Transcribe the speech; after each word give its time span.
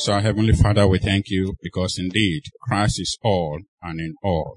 And 0.00 0.04
so, 0.04 0.18
Heavenly 0.18 0.54
Father, 0.54 0.88
we 0.88 0.98
thank 0.98 1.28
you 1.28 1.56
because 1.62 1.98
indeed 1.98 2.44
Christ 2.62 2.98
is 3.02 3.18
all 3.22 3.58
and 3.82 4.00
in 4.00 4.14
all. 4.22 4.56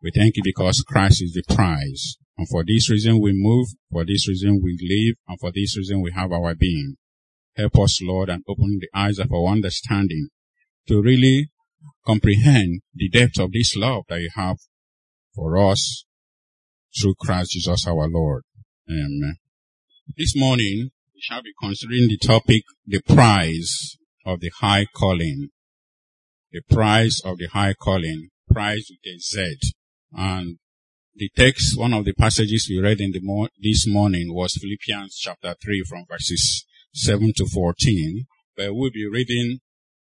We 0.00 0.12
thank 0.14 0.36
you 0.36 0.44
because 0.44 0.84
Christ 0.86 1.24
is 1.24 1.32
the 1.32 1.42
prize. 1.52 2.14
And 2.38 2.48
for 2.48 2.62
this 2.64 2.88
reason 2.88 3.20
we 3.20 3.32
move, 3.34 3.66
for 3.90 4.04
this 4.04 4.28
reason 4.28 4.60
we 4.62 4.78
live, 4.80 5.16
and 5.26 5.40
for 5.40 5.50
this 5.52 5.76
reason 5.76 6.02
we 6.02 6.12
have 6.12 6.30
our 6.30 6.54
being. 6.54 6.94
Help 7.56 7.80
us, 7.80 7.98
Lord, 8.00 8.28
and 8.28 8.44
open 8.46 8.78
the 8.80 8.86
eyes 8.96 9.18
of 9.18 9.32
our 9.32 9.46
understanding 9.48 10.28
to 10.86 11.02
really 11.02 11.50
comprehend 12.06 12.82
the 12.94 13.08
depth 13.08 13.40
of 13.40 13.50
this 13.50 13.74
love 13.74 14.04
that 14.08 14.20
you 14.20 14.30
have 14.36 14.58
for 15.34 15.58
us 15.58 16.04
through 16.96 17.16
Christ 17.18 17.50
Jesus 17.50 17.88
our 17.88 18.08
Lord. 18.08 18.44
Amen. 18.88 19.34
This 20.16 20.36
morning, 20.36 20.90
we 21.12 21.20
shall 21.22 21.42
be 21.42 21.50
considering 21.60 22.06
the 22.06 22.18
topic, 22.18 22.62
the 22.86 23.00
prize 23.00 23.96
of 24.26 24.40
the 24.40 24.50
high 24.60 24.86
calling. 24.92 25.48
The 26.52 26.60
prize 26.68 27.20
of 27.24 27.38
the 27.38 27.46
high 27.46 27.74
calling. 27.74 28.28
Prize 28.50 28.90
with 28.90 29.14
a 29.14 29.18
Z. 29.18 29.56
And 30.12 30.58
the 31.14 31.30
text, 31.34 31.78
one 31.78 31.94
of 31.94 32.04
the 32.04 32.12
passages 32.12 32.66
we 32.68 32.80
read 32.80 33.00
in 33.00 33.12
the 33.12 33.20
mo- 33.22 33.48
this 33.62 33.86
morning 33.86 34.34
was 34.34 34.58
Philippians 34.60 35.16
chapter 35.16 35.54
3 35.62 35.84
from 35.88 36.04
verses 36.08 36.66
7 36.92 37.32
to 37.36 37.46
14. 37.46 38.26
But 38.56 38.74
we'll 38.74 38.90
be 38.90 39.08
reading 39.08 39.60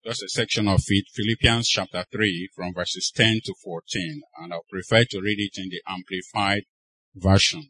just 0.04 0.22
a 0.22 0.28
section 0.28 0.68
of 0.68 0.80
it, 0.86 1.06
Philippians 1.12 1.68
chapter 1.68 2.04
3 2.12 2.48
from 2.54 2.72
verses 2.72 3.12
10 3.14 3.40
to 3.44 3.54
14. 3.64 4.22
And 4.38 4.52
I'll 4.52 4.62
prefer 4.70 5.04
to 5.04 5.20
read 5.20 5.38
it 5.38 5.60
in 5.60 5.68
the 5.68 5.82
Amplified 5.88 6.62
version. 7.14 7.68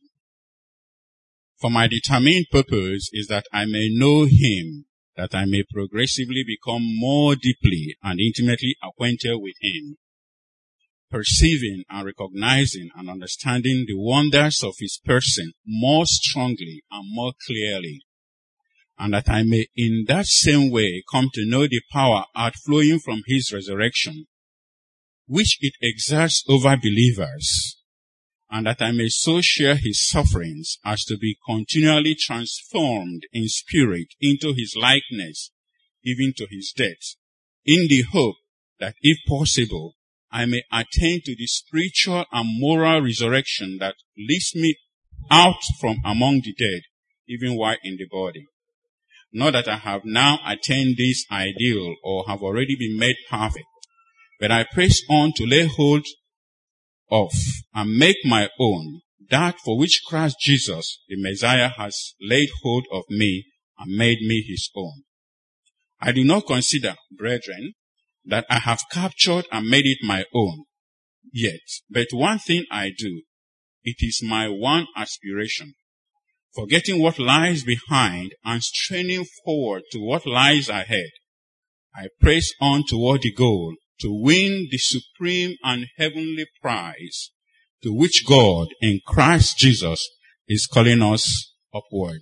For 1.58 1.70
my 1.70 1.88
determined 1.88 2.46
purpose 2.52 3.08
is 3.12 3.28
that 3.28 3.46
I 3.52 3.64
may 3.64 3.88
know 3.90 4.24
him, 4.24 4.84
that 5.16 5.34
I 5.34 5.44
may 5.46 5.62
progressively 5.72 6.44
become 6.46 6.82
more 6.84 7.34
deeply 7.34 7.96
and 8.02 8.20
intimately 8.20 8.76
acquainted 8.82 9.36
with 9.36 9.56
him, 9.60 9.96
perceiving 11.10 11.84
and 11.88 12.06
recognizing 12.06 12.90
and 12.94 13.08
understanding 13.08 13.84
the 13.86 13.96
wonders 13.96 14.62
of 14.62 14.74
his 14.78 15.00
person 15.04 15.52
more 15.66 16.04
strongly 16.06 16.82
and 16.90 17.04
more 17.14 17.32
clearly, 17.46 18.02
and 18.98 19.14
that 19.14 19.28
I 19.28 19.42
may 19.42 19.66
in 19.74 20.04
that 20.08 20.26
same 20.26 20.70
way 20.70 21.02
come 21.10 21.30
to 21.34 21.46
know 21.46 21.66
the 21.66 21.80
power 21.92 22.24
outflowing 22.34 22.98
from 22.98 23.22
his 23.26 23.52
resurrection, 23.52 24.26
which 25.26 25.58
it 25.60 25.74
exerts 25.82 26.44
over 26.48 26.76
believers 26.76 27.75
and 28.50 28.66
that 28.66 28.80
I 28.80 28.92
may 28.92 29.08
so 29.08 29.40
share 29.40 29.76
his 29.76 30.06
sufferings 30.06 30.78
as 30.84 31.04
to 31.04 31.16
be 31.16 31.36
continually 31.46 32.14
transformed 32.14 33.26
in 33.32 33.48
spirit 33.48 34.08
into 34.20 34.52
his 34.52 34.74
likeness, 34.76 35.50
even 36.04 36.32
to 36.36 36.46
his 36.50 36.72
death, 36.76 37.16
in 37.64 37.88
the 37.88 38.02
hope 38.02 38.36
that 38.78 38.94
if 39.02 39.18
possible, 39.28 39.94
I 40.30 40.46
may 40.46 40.62
attain 40.72 41.22
to 41.24 41.34
the 41.36 41.46
spiritual 41.46 42.24
and 42.30 42.60
moral 42.60 43.00
resurrection 43.00 43.78
that 43.80 43.96
lifts 44.16 44.54
me 44.54 44.76
out 45.30 45.62
from 45.80 45.96
among 46.04 46.42
the 46.44 46.54
dead, 46.54 46.82
even 47.28 47.56
while 47.56 47.76
in 47.82 47.96
the 47.96 48.06
body. 48.10 48.46
Not 49.32 49.52
that 49.54 49.68
I 49.68 49.76
have 49.76 50.02
now 50.04 50.38
attained 50.46 50.96
this 50.96 51.24
ideal 51.30 51.96
or 52.02 52.24
have 52.28 52.42
already 52.42 52.76
been 52.78 52.98
made 52.98 53.16
perfect, 53.28 53.66
but 54.38 54.50
I 54.50 54.66
press 54.72 55.00
on 55.10 55.32
to 55.36 55.46
lay 55.46 55.66
hold 55.66 56.06
of 57.10 57.32
and 57.74 57.96
make 57.96 58.16
my 58.24 58.48
own 58.58 59.00
that 59.30 59.56
for 59.64 59.78
which 59.78 60.02
Christ 60.06 60.36
Jesus, 60.40 61.00
the 61.08 61.16
Messiah, 61.18 61.68
has 61.76 62.14
laid 62.20 62.48
hold 62.62 62.86
of 62.92 63.04
me 63.10 63.44
and 63.78 63.96
made 63.96 64.18
me 64.20 64.44
his 64.46 64.70
own. 64.76 65.02
I 66.00 66.12
do 66.12 66.24
not 66.24 66.46
consider, 66.46 66.94
brethren, 67.10 67.72
that 68.24 68.46
I 68.50 68.58
have 68.60 68.82
captured 68.90 69.46
and 69.50 69.68
made 69.68 69.86
it 69.86 69.98
my 70.02 70.24
own 70.34 70.64
yet, 71.32 71.60
but 71.90 72.08
one 72.12 72.38
thing 72.38 72.64
I 72.70 72.92
do, 72.96 73.22
it 73.84 73.96
is 74.00 74.22
my 74.22 74.48
one 74.48 74.86
aspiration, 74.96 75.74
forgetting 76.54 77.00
what 77.00 77.18
lies 77.18 77.64
behind 77.64 78.32
and 78.44 78.62
straining 78.62 79.24
forward 79.44 79.82
to 79.92 79.98
what 79.98 80.26
lies 80.26 80.68
ahead. 80.68 81.10
I 81.94 82.08
press 82.20 82.50
on 82.60 82.84
toward 82.86 83.22
the 83.22 83.32
goal 83.32 83.74
to 84.00 84.08
win 84.10 84.68
the 84.70 84.78
supreme 84.78 85.56
and 85.62 85.86
heavenly 85.96 86.46
prize 86.60 87.30
to 87.82 87.92
which 87.92 88.24
God 88.26 88.68
in 88.80 89.00
Christ 89.06 89.58
Jesus 89.58 90.06
is 90.48 90.66
calling 90.66 91.02
us 91.02 91.52
upward. 91.74 92.20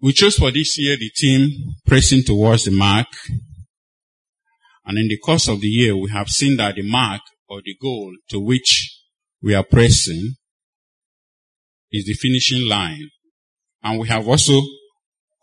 We 0.00 0.12
chose 0.12 0.36
for 0.36 0.50
this 0.50 0.76
year 0.78 0.96
the 0.96 1.10
team 1.14 1.76
pressing 1.86 2.24
towards 2.24 2.64
the 2.64 2.72
mark. 2.72 3.06
And 4.84 4.98
in 4.98 5.06
the 5.06 5.18
course 5.18 5.46
of 5.46 5.60
the 5.60 5.68
year, 5.68 5.96
we 5.96 6.10
have 6.10 6.28
seen 6.28 6.56
that 6.56 6.74
the 6.74 6.82
mark 6.82 7.20
or 7.48 7.60
the 7.64 7.76
goal 7.80 8.12
to 8.30 8.40
which 8.40 8.98
we 9.40 9.54
are 9.54 9.62
pressing 9.62 10.34
is 11.92 12.06
the 12.06 12.14
finishing 12.14 12.68
line. 12.68 13.10
And 13.82 14.00
we 14.00 14.08
have 14.08 14.26
also 14.26 14.60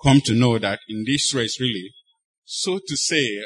come 0.03 0.19
to 0.22 0.34
know 0.34 0.57
that 0.59 0.80
in 0.90 1.06
this 1.06 1.34
race, 1.34 1.59
really, 1.62 1.91
so 2.44 2.80
to 2.86 2.97
say, 2.97 3.44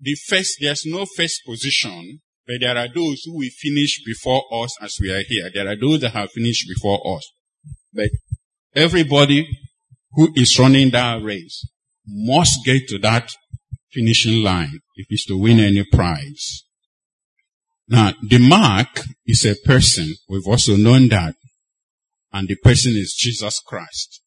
the 0.00 0.16
first, 0.26 0.56
there's 0.60 0.84
no 0.86 1.04
first 1.16 1.42
position, 1.44 2.20
but 2.46 2.56
there 2.60 2.76
are 2.76 2.88
those 2.88 3.22
who 3.24 3.36
will 3.36 3.50
finish 3.58 4.02
before 4.04 4.42
us 4.52 4.74
as 4.82 4.96
we 5.00 5.12
are 5.12 5.22
here. 5.22 5.50
There 5.52 5.68
are 5.68 5.78
those 5.78 6.00
that 6.00 6.12
have 6.12 6.30
finished 6.32 6.66
before 6.68 7.16
us. 7.16 7.30
But 7.92 8.10
everybody 8.74 9.46
who 10.12 10.32
is 10.34 10.58
running 10.58 10.90
that 10.90 11.22
race 11.22 11.66
must 12.06 12.64
get 12.64 12.88
to 12.88 12.98
that 12.98 13.30
finishing 13.92 14.42
line 14.42 14.80
if 14.96 15.06
it's 15.10 15.26
to 15.26 15.36
win 15.36 15.60
any 15.60 15.84
prize. 15.84 16.64
Now, 17.88 18.12
the 18.22 18.38
mark 18.38 19.00
is 19.26 19.44
a 19.44 19.56
person. 19.66 20.14
We've 20.28 20.46
also 20.46 20.76
known 20.76 21.08
that. 21.08 21.34
And 22.32 22.48
the 22.48 22.56
person 22.56 22.92
is 22.94 23.16
Jesus 23.18 23.60
Christ. 23.66 24.22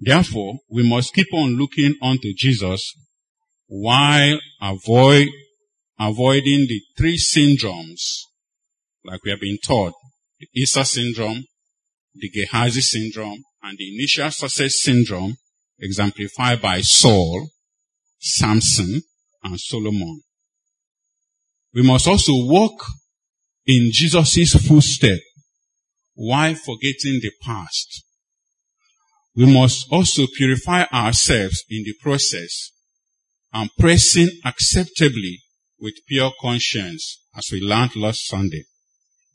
Therefore, 0.00 0.58
we 0.70 0.88
must 0.88 1.12
keep 1.12 1.26
on 1.34 1.56
looking 1.56 1.96
unto 2.00 2.32
Jesus 2.36 2.94
while 3.68 4.40
avoid, 4.60 5.28
avoiding 6.00 6.66
the 6.66 6.80
three 6.96 7.18
syndromes, 7.18 8.22
like 9.04 9.22
we 9.22 9.30
have 9.30 9.40
been 9.40 9.58
taught, 9.64 9.92
the 10.40 10.48
Esau 10.54 10.82
syndrome, 10.82 11.44
the 12.14 12.30
Gehazi 12.30 12.80
syndrome, 12.80 13.44
and 13.62 13.76
the 13.78 13.94
initial 13.94 14.30
success 14.30 14.80
syndrome, 14.82 15.36
exemplified 15.78 16.60
by 16.60 16.80
Saul, 16.80 17.48
Samson, 18.18 19.02
and 19.44 19.60
Solomon. 19.60 20.22
We 21.74 21.82
must 21.82 22.08
also 22.08 22.32
walk 22.34 22.82
in 23.66 23.90
Jesus' 23.92 24.54
footsteps 24.66 25.20
while 26.14 26.54
forgetting 26.54 27.20
the 27.20 27.30
past. 27.42 28.02
We 29.36 29.52
must 29.52 29.86
also 29.92 30.26
purify 30.36 30.84
ourselves 30.92 31.62
in 31.68 31.84
the 31.84 31.94
process 32.02 32.72
and 33.52 33.70
pressing 33.78 34.28
acceptably 34.44 35.40
with 35.80 35.94
pure 36.06 36.32
conscience, 36.40 37.22
as 37.36 37.48
we 37.52 37.60
learned 37.60 37.96
last 37.96 38.26
Sunday, 38.26 38.64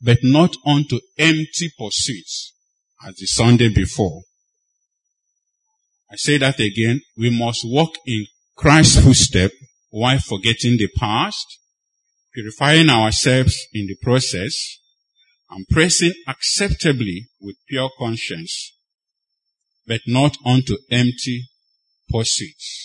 but 0.00 0.18
not 0.22 0.56
unto 0.66 1.00
empty 1.18 1.70
pursuits 1.78 2.52
as 3.06 3.14
the 3.16 3.26
Sunday 3.26 3.72
before. 3.72 4.22
I 6.10 6.16
say 6.16 6.38
that 6.38 6.60
again. 6.60 7.00
We 7.16 7.30
must 7.36 7.62
walk 7.64 7.94
in 8.06 8.26
Christ's 8.56 9.02
footstep 9.04 9.50
while 9.90 10.18
forgetting 10.18 10.76
the 10.76 10.88
past, 10.98 11.58
purifying 12.32 12.90
ourselves 12.90 13.66
in 13.72 13.86
the 13.86 13.96
process, 14.02 14.78
and 15.50 15.66
pressing 15.68 16.12
acceptably 16.28 17.28
with 17.40 17.56
pure 17.68 17.90
conscience, 17.98 18.76
but 19.86 20.00
not 20.06 20.36
unto 20.44 20.76
empty 20.90 21.48
pursuits. 22.10 22.83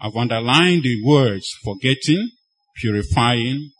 I've 0.00 0.16
underlined 0.16 0.84
the 0.84 1.02
words 1.04 1.48
forgetting, 1.64 2.30
purifying, 2.76 3.70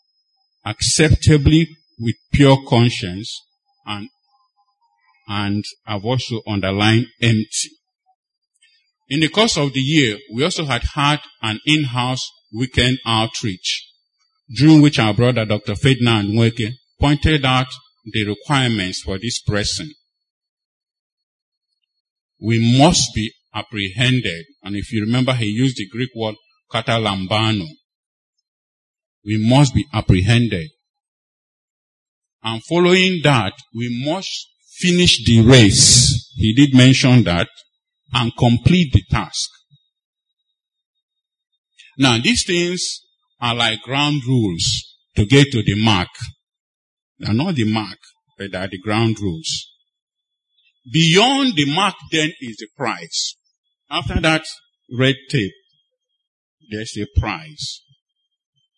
acceptably 0.64 1.68
with 1.98 2.16
pure 2.32 2.58
conscience, 2.66 3.40
and, 3.86 4.08
and 5.28 5.64
I've 5.86 6.04
also 6.04 6.40
underlined 6.46 7.06
empty. 7.22 7.70
In 9.08 9.20
the 9.20 9.28
course 9.28 9.56
of 9.56 9.72
the 9.72 9.80
year, 9.80 10.18
we 10.32 10.44
also 10.44 10.64
had 10.64 10.82
had 10.94 11.20
an 11.40 11.60
in-house 11.66 12.30
weekend 12.52 12.98
outreach, 13.06 13.86
during 14.54 14.82
which 14.82 14.98
our 14.98 15.14
brother 15.14 15.44
Dr. 15.44 15.76
Ferdinand 15.76 16.28
Nweke 16.28 16.72
pointed 17.00 17.44
out 17.44 17.68
the 18.04 18.26
requirements 18.26 19.02
for 19.02 19.18
this 19.18 19.40
person. 19.40 19.90
We 22.40 22.78
must 22.78 23.14
be 23.14 23.32
apprehended. 23.54 24.46
And 24.68 24.76
if 24.76 24.92
you 24.92 25.00
remember, 25.00 25.32
he 25.32 25.46
used 25.46 25.78
the 25.78 25.88
Greek 25.88 26.10
word 26.14 26.34
katalambano. 26.70 27.64
We 29.24 29.38
must 29.38 29.74
be 29.74 29.86
apprehended. 29.94 30.68
And 32.42 32.62
following 32.68 33.20
that, 33.24 33.54
we 33.74 34.04
must 34.04 34.28
finish 34.78 35.24
the 35.24 35.40
race. 35.40 36.30
He 36.36 36.52
did 36.52 36.76
mention 36.76 37.24
that 37.24 37.48
and 38.12 38.30
complete 38.36 38.92
the 38.92 39.00
task. 39.10 39.48
Now, 41.96 42.18
these 42.22 42.44
things 42.46 43.00
are 43.40 43.54
like 43.54 43.80
ground 43.80 44.20
rules 44.26 44.96
to 45.16 45.24
get 45.24 45.50
to 45.52 45.62
the 45.62 45.82
mark. 45.82 46.08
They're 47.18 47.32
not 47.32 47.54
the 47.54 47.72
mark, 47.72 47.96
but 48.36 48.52
they 48.52 48.58
are 48.58 48.68
the 48.68 48.78
ground 48.80 49.18
rules. 49.18 49.66
Beyond 50.92 51.56
the 51.56 51.74
mark 51.74 51.94
then 52.12 52.32
is 52.42 52.58
the 52.58 52.68
prize. 52.76 53.34
After 53.90 54.20
that 54.20 54.44
red 54.98 55.16
tape, 55.30 55.52
there's 56.70 56.96
a 56.98 57.06
prize. 57.18 57.82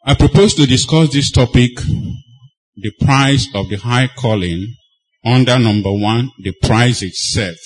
I 0.04 0.14
propose 0.14 0.54
to 0.54 0.66
discuss 0.66 1.12
this 1.12 1.30
topic, 1.30 1.72
the 2.76 2.92
price 3.00 3.48
of 3.54 3.68
the 3.68 3.76
high 3.76 4.08
calling, 4.16 4.74
under 5.24 5.58
number 5.58 5.92
one, 5.92 6.30
the 6.38 6.54
prize 6.62 7.02
itself. 7.02 7.58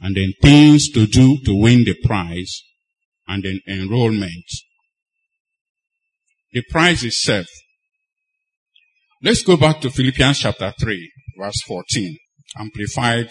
And 0.00 0.16
then 0.16 0.32
things 0.42 0.90
to 0.90 1.06
do 1.06 1.38
to 1.44 1.54
win 1.54 1.84
the 1.84 1.94
prize, 2.02 2.62
and 3.28 3.44
then 3.44 3.60
enrollment. 3.68 4.44
The 6.52 6.62
prize 6.70 7.04
itself. 7.04 7.46
Let's 9.22 9.42
go 9.42 9.56
back 9.56 9.80
to 9.80 9.90
Philippians 9.90 10.40
chapter 10.40 10.72
3, 10.78 11.12
verse 11.38 11.62
14, 11.66 12.16
amplified. 12.58 13.30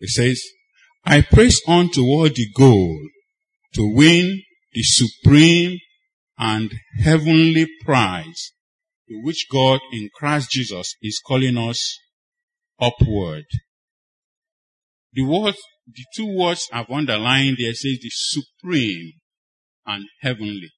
It 0.00 0.10
says, 0.10 0.42
I 1.04 1.22
press 1.22 1.60
on 1.66 1.90
toward 1.90 2.34
the 2.34 2.48
goal 2.54 3.00
to 3.74 3.94
win 3.94 4.42
the 4.72 4.82
supreme 4.82 5.78
and 6.38 6.72
heavenly 7.02 7.66
prize 7.84 8.52
to 9.08 9.20
which 9.22 9.46
God 9.50 9.80
in 9.92 10.10
Christ 10.14 10.50
Jesus 10.50 10.94
is 11.02 11.20
calling 11.26 11.56
us 11.56 11.98
upward. 12.80 13.44
The 15.12 15.24
word, 15.24 15.54
the 15.86 16.04
two 16.14 16.36
words 16.36 16.68
I've 16.72 16.90
underlined 16.90 17.56
there 17.58 17.74
says 17.74 17.98
the 18.02 18.10
supreme 18.10 19.12
and 19.86 20.04
heavenly. 20.20 20.70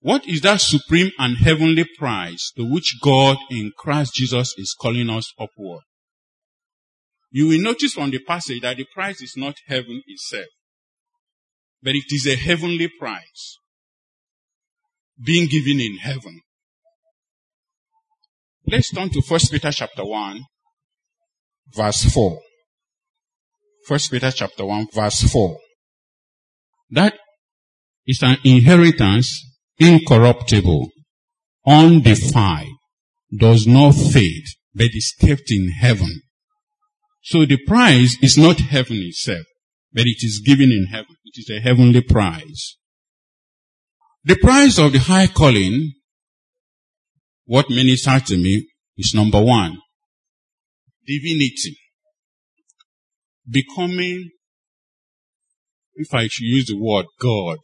What 0.00 0.28
is 0.28 0.42
that 0.42 0.60
supreme 0.60 1.10
and 1.18 1.38
heavenly 1.38 1.84
prize 1.98 2.52
to 2.56 2.64
which 2.64 2.98
God 3.02 3.38
in 3.50 3.72
Christ 3.76 4.14
Jesus 4.14 4.54
is 4.56 4.76
calling 4.80 5.10
us 5.10 5.32
upward? 5.38 5.82
You 7.30 7.48
will 7.48 7.60
notice 7.60 7.92
from 7.92 8.10
the 8.10 8.20
passage 8.20 8.62
that 8.62 8.76
the 8.76 8.86
price 8.94 9.20
is 9.20 9.34
not 9.36 9.54
heaven 9.66 10.02
itself, 10.06 10.46
but 11.82 11.94
it 11.94 12.04
is 12.08 12.26
a 12.26 12.36
heavenly 12.36 12.88
price 12.98 13.58
being 15.22 15.48
given 15.48 15.80
in 15.80 15.96
heaven. 15.98 16.40
Let's 18.66 18.90
turn 18.92 19.10
to 19.10 19.20
1 19.20 19.40
Peter 19.50 19.72
chapter 19.72 20.04
1, 20.04 20.42
verse 21.74 22.04
4. 22.04 22.40
1 23.86 24.00
Peter 24.10 24.30
chapter 24.30 24.64
1, 24.64 24.88
verse 24.94 25.22
4. 25.22 25.58
That 26.90 27.14
is 28.06 28.22
an 28.22 28.38
inheritance 28.44 29.44
incorruptible, 29.78 30.88
undefiled, 31.66 32.68
does 33.36 33.66
not 33.66 33.92
fade, 33.92 34.44
but 34.74 34.88
is 34.92 35.14
kept 35.18 35.50
in 35.50 35.70
heaven. 35.70 36.22
So 37.20 37.44
the 37.44 37.58
prize 37.66 38.16
is 38.22 38.38
not 38.38 38.58
heaven 38.58 38.98
itself, 38.98 39.44
but 39.92 40.04
it 40.06 40.18
is 40.22 40.42
given 40.44 40.70
in 40.70 40.86
heaven. 40.90 41.16
It 41.24 41.40
is 41.40 41.50
a 41.50 41.60
heavenly 41.60 42.00
prize. 42.00 42.76
The 44.24 44.36
prize 44.36 44.78
of 44.78 44.92
the 44.92 44.98
high 44.98 45.26
calling, 45.26 45.92
what 47.44 47.70
many 47.70 47.84
ministers 47.84 48.22
to 48.24 48.36
me, 48.36 48.68
is 48.96 49.14
number 49.14 49.42
one, 49.42 49.78
divinity. 51.06 51.76
Becoming, 53.48 54.30
if 55.94 56.12
I 56.12 56.26
should 56.28 56.44
use 56.44 56.66
the 56.66 56.76
word 56.78 57.06
God, 57.20 57.58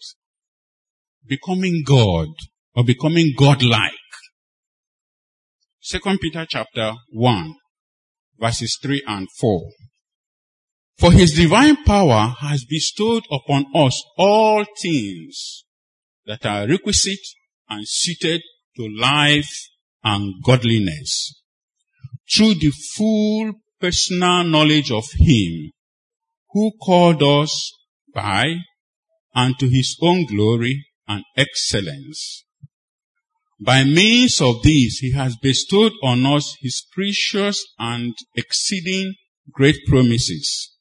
becoming 1.27 1.83
God 1.87 2.29
or 2.75 2.85
becoming 2.85 3.35
God-like. 3.37 3.93
Second 5.81 6.19
Peter 6.21 6.47
chapter 6.49 6.95
1 7.11 7.55
verses 8.39 8.79
3 8.83 9.03
and 9.07 9.29
4. 9.39 9.71
For 10.99 11.13
his 11.13 11.33
divine 11.33 11.85
power 11.85 12.35
has 12.41 12.65
bestowed 12.65 13.25
upon 13.31 13.67
us 13.75 14.03
all 14.17 14.65
things 14.81 15.65
that 16.27 16.47
are 16.47 16.67
requisite 16.67 17.27
and 17.69 17.87
suited 17.87 18.43
to 18.77 18.89
life 18.89 19.51
and 20.03 20.35
godliness 20.45 21.43
through 22.33 22.55
the 22.55 22.71
full 22.97 23.53
personal 23.81 24.45
knowledge 24.45 24.91
of 24.91 25.05
him 25.19 25.71
who 26.51 26.73
called 26.83 27.23
us 27.23 27.73
by 28.15 28.55
and 29.35 29.59
to 29.59 29.69
his 29.69 29.97
own 30.01 30.25
glory 30.27 30.87
and 31.09 31.25
excellence. 31.37 32.45
By 33.65 33.83
means 33.85 34.43
of 34.43 34.63
these, 34.63 34.99
he 34.99 35.13
has 35.13 35.37
bestowed 35.37 35.93
on 36.03 36.27
us 36.27 36.55
his 36.61 36.85
precious 36.93 37.65
and 37.79 38.15
exceeding 38.37 39.15
great 39.51 39.77
promises, 39.89 40.77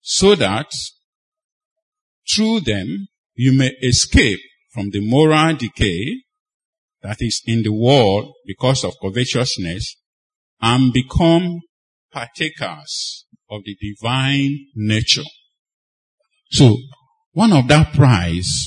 so 0.00 0.34
that 0.34 0.72
through 2.28 2.60
them 2.60 3.06
you 3.36 3.52
may 3.52 3.70
escape 3.82 4.40
from 4.72 4.90
the 4.90 5.00
moral 5.00 5.54
decay 5.54 6.22
that 7.02 7.18
is 7.20 7.40
in 7.46 7.62
the 7.62 7.72
world 7.72 8.32
because 8.44 8.82
of 8.82 8.94
covetousness 9.00 9.94
and 10.60 10.92
become 10.92 11.60
partakers 12.12 13.26
of 13.48 13.62
the 13.64 13.76
divine 13.80 14.66
nature. 14.74 15.28
So, 16.50 16.76
one 17.30 17.52
of 17.52 17.68
that 17.68 17.94
prize 17.94 18.66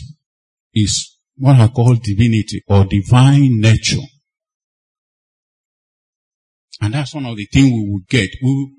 is 0.74 1.18
what 1.42 1.56
I 1.56 1.68
call 1.70 1.96
divinity 1.96 2.62
or 2.68 2.86
divine 2.86 3.60
nature. 3.60 4.06
And 6.80 6.94
that's 6.94 7.16
one 7.16 7.26
of 7.26 7.36
the 7.36 7.48
things 7.52 7.66
we 7.66 7.90
will 7.90 8.02
get. 8.08 8.30
We, 8.44 8.72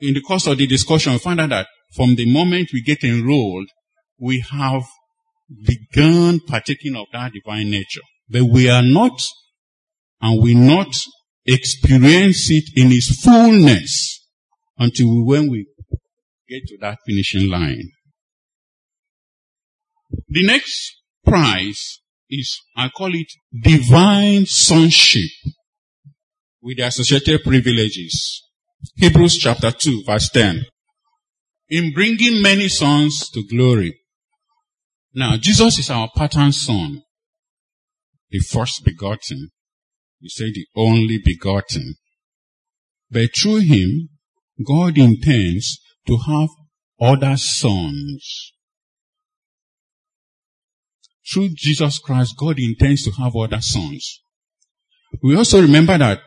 in 0.00 0.14
the 0.14 0.20
course 0.20 0.48
of 0.48 0.58
the 0.58 0.66
discussion, 0.66 1.12
we 1.12 1.18
find 1.18 1.40
out 1.40 1.50
that 1.50 1.68
from 1.94 2.16
the 2.16 2.30
moment 2.30 2.70
we 2.72 2.82
get 2.82 3.04
enrolled, 3.04 3.68
we 4.18 4.44
have 4.50 4.82
begun 5.64 6.40
partaking 6.40 6.96
of 6.96 7.06
that 7.12 7.32
divine 7.32 7.70
nature. 7.70 8.02
But 8.28 8.42
we 8.42 8.68
are 8.68 8.82
not, 8.82 9.20
and 10.20 10.42
we 10.42 10.54
not 10.54 10.92
experience 11.46 12.50
it 12.50 12.64
in 12.74 12.90
its 12.90 13.22
fullness 13.22 14.20
until 14.78 15.24
when 15.24 15.48
we 15.48 15.66
get 16.48 16.62
to 16.66 16.78
that 16.80 16.98
finishing 17.06 17.48
line. 17.48 17.92
The 20.28 20.44
next 20.44 20.97
prize 21.28 22.00
is, 22.30 22.60
I 22.76 22.88
call 22.88 23.14
it 23.14 23.32
divine 23.52 24.46
sonship 24.46 25.30
with 26.62 26.78
the 26.78 26.86
associated 26.86 27.42
privileges. 27.44 28.42
Hebrews 28.96 29.38
chapter 29.38 29.70
2 29.70 30.04
verse 30.04 30.30
10. 30.30 30.64
In 31.70 31.92
bringing 31.92 32.42
many 32.42 32.68
sons 32.68 33.28
to 33.30 33.44
glory. 33.46 33.98
Now, 35.14 35.36
Jesus 35.36 35.78
is 35.78 35.90
our 35.90 36.08
pattern 36.16 36.52
son. 36.52 37.02
The 38.30 38.40
first 38.40 38.84
begotten. 38.84 39.50
You 40.20 40.28
say 40.28 40.50
the 40.52 40.66
only 40.76 41.18
begotten. 41.24 41.94
But 43.10 43.30
through 43.36 43.60
him, 43.60 44.08
God 44.66 44.98
intends 44.98 45.80
to 46.06 46.18
have 46.26 46.48
other 47.00 47.36
sons 47.36 48.52
through 51.32 51.50
Jesus 51.54 51.98
Christ, 51.98 52.34
God 52.38 52.58
intends 52.58 53.04
to 53.04 53.10
have 53.12 53.36
other 53.36 53.60
sons. 53.60 54.22
We 55.22 55.36
also 55.36 55.60
remember 55.60 55.98
that 55.98 56.20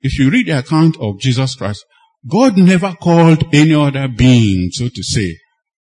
if 0.00 0.18
you 0.18 0.30
read 0.30 0.46
the 0.46 0.58
account 0.58 0.96
of 1.00 1.18
Jesus 1.20 1.54
Christ, 1.54 1.84
God 2.28 2.56
never 2.56 2.94
called 2.94 3.44
any 3.52 3.74
other 3.74 4.08
being, 4.08 4.70
so 4.70 4.88
to 4.88 5.02
say, 5.02 5.36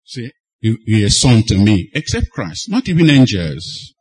say, 0.05 0.31
you 0.61 1.05
a 1.05 1.09
son 1.09 1.43
to 1.43 1.57
me, 1.57 1.89
except 1.93 2.31
Christ, 2.31 2.69
not 2.69 2.87
even 2.89 3.09
angels. 3.09 3.93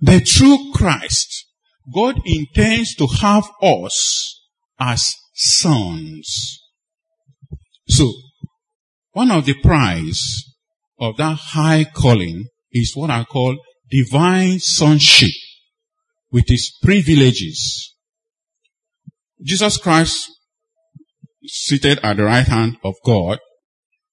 The 0.00 0.20
true 0.20 0.72
Christ, 0.74 1.46
God 1.94 2.20
intends 2.24 2.94
to 2.96 3.06
have 3.06 3.48
us 3.60 4.40
as 4.80 5.14
sons. 5.34 6.60
So, 7.88 8.12
one 9.12 9.30
of 9.30 9.44
the 9.44 9.54
prize 9.62 10.44
of 10.98 11.16
that 11.18 11.36
high 11.36 11.84
calling 11.84 12.46
is 12.72 12.92
what 12.96 13.10
I 13.10 13.24
call 13.24 13.56
divine 13.90 14.58
sonship 14.58 15.32
with 16.30 16.50
its 16.50 16.76
privileges. 16.82 17.94
Jesus 19.42 19.76
Christ 19.76 20.30
seated 21.44 21.98
at 22.02 22.16
the 22.16 22.24
right 22.24 22.46
hand 22.46 22.76
of 22.84 22.94
God. 23.04 23.38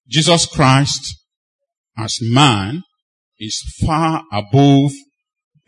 Jesus 0.08 0.46
Christ 0.48 1.16
as 1.98 2.18
man 2.22 2.84
is 3.38 3.62
far 3.86 4.24
above 4.32 4.92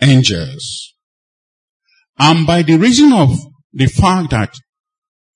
angels. 0.01 0.93
And 2.17 2.45
by 2.45 2.63
the 2.63 2.77
reason 2.77 3.13
of 3.13 3.29
the 3.73 3.87
fact 3.87 4.31
that 4.31 4.53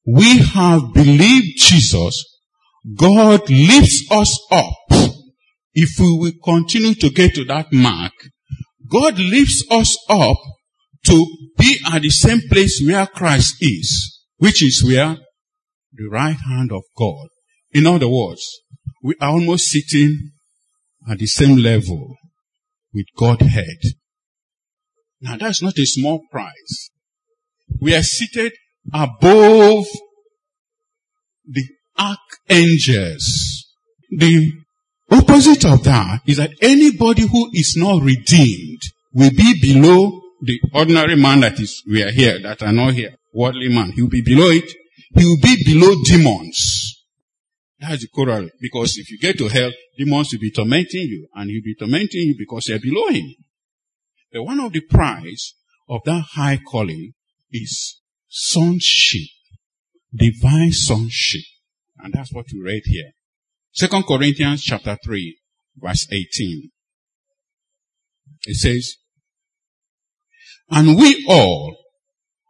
we 0.06 0.40
have 0.40 0.94
believed 0.94 1.58
Jesus, 1.58 2.24
God 2.98 3.50
lifts 3.50 4.08
us 4.12 4.40
up. 4.52 4.85
If 5.75 6.00
we 6.00 6.17
will 6.17 6.32
continue 6.41 6.96
to 6.96 7.10
get 7.10 7.36
to 7.36 7.44
that 7.46 7.72
mark, 7.74 8.13
God 8.89 9.20
lifts 9.20 9.63
us 9.70 9.98
up 10.10 10.38
to 11.05 11.25
be 11.58 11.77
at 11.91 12.01
the 12.01 12.10
same 12.10 12.41
place 12.50 12.82
where 12.84 13.05
Christ 13.05 13.58
is, 13.60 14.22
which 14.38 14.63
is 14.63 14.84
where 14.84 15.17
the 15.94 16.08
right 16.10 16.38
hand 16.48 16.72
of 16.72 16.84
God. 16.98 17.27
In 17.74 17.86
other 17.86 18.08
words, 18.08 18.41
we 19.03 19.15
are 19.20 19.32
almost 19.32 19.67
sitting 19.67 20.32
at 21.10 21.20
the 21.20 21.27
same 21.27 21.58
level 21.58 22.15
with 22.94 23.05
Godhead. 23.17 23.77
Now 25.20 25.36
that's 25.36 25.62
not 25.62 25.77
a 25.77 25.86
small 25.86 26.22
prize. 26.32 26.89
We 27.82 27.94
are 27.94 28.03
seated 28.03 28.53
above 28.94 29.86
the 31.46 31.67
archangels. 32.00 33.65
The 34.10 34.53
opposite 35.18 35.66
of 35.66 35.84
that 35.84 36.22
is 36.26 36.38
that 36.38 36.52
anybody 36.62 37.28
who 37.28 37.50
is 37.54 37.76
not 37.78 38.02
redeemed 38.02 38.82
will 39.14 39.32
be 39.32 39.60
below 39.62 40.22
the 40.42 40.60
ordinary 40.74 41.16
man 41.16 41.42
that 41.42 41.60
is, 41.60 41.84
we 41.90 42.04
are 42.04 42.12
here, 42.12 42.40
that 42.42 42.62
are 42.62 42.72
not 42.72 42.94
here, 42.94 43.16
worldly 43.34 43.70
man. 43.70 43.92
He 43.92 44.02
will 44.02 44.10
be 44.10 44.22
below 44.22 44.50
it. 44.50 44.72
He 45.16 45.26
will 45.26 45.40
be 45.42 45.64
below 45.66 45.96
demons. 46.04 47.04
That's 47.80 48.02
the 48.02 48.08
corollary. 48.08 48.52
Because 48.60 48.98
if 48.98 49.10
you 49.10 49.20
get 49.20 49.38
to 49.38 49.48
hell, 49.48 49.72
demons 49.98 50.32
will 50.32 50.40
be 50.40 50.52
tormenting 50.52 51.04
you, 51.04 51.28
and 51.34 51.50
he'll 51.50 51.64
be 51.64 51.76
tormenting 51.76 52.22
you 52.22 52.36
because 52.38 52.68
you're 52.68 52.80
below 52.80 53.08
him. 53.08 53.34
But 54.32 54.44
one 54.44 54.60
of 54.60 54.74
the 54.74 54.82
prize 54.82 55.54
of 55.88 56.02
that 56.06 56.26
high 56.34 56.60
calling 56.70 57.14
is 57.52 58.02
sonship, 58.28 59.30
divine 60.14 60.72
sonship. 60.72 61.44
And 62.00 62.14
that's 62.14 62.34
what 62.34 62.46
we 62.54 62.62
read 62.62 62.82
here. 62.86 63.12
Second 63.77 64.03
Corinthians 64.03 64.63
chapter 64.63 64.98
3, 65.03 65.38
verse 65.75 66.08
18. 66.10 66.72
It 68.46 68.55
says, 68.55 68.96
And 70.70 70.98
we 70.98 71.25
all, 71.27 71.75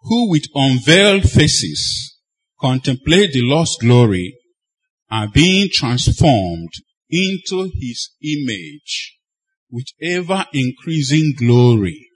who 0.04 0.30
with 0.30 0.46
unveiled 0.54 1.24
faces 1.24 2.20
contemplate 2.62 3.34
the 3.34 3.42
Lord's 3.42 3.76
glory, 3.78 4.38
are 5.10 5.28
being 5.28 5.70
transformed 5.74 6.74
into 7.10 7.72
his 7.74 8.12
image 8.22 9.18
with 9.72 9.88
ever 10.00 10.46
increasing 10.54 11.34
glory, 11.36 12.08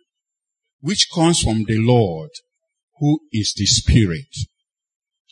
which 0.82 1.08
comes 1.12 1.42
from 1.42 1.64
the 1.64 1.80
Lord, 1.80 2.30
who 3.00 3.22
is 3.32 3.56
the 3.58 3.66
Spirit. 3.66 4.36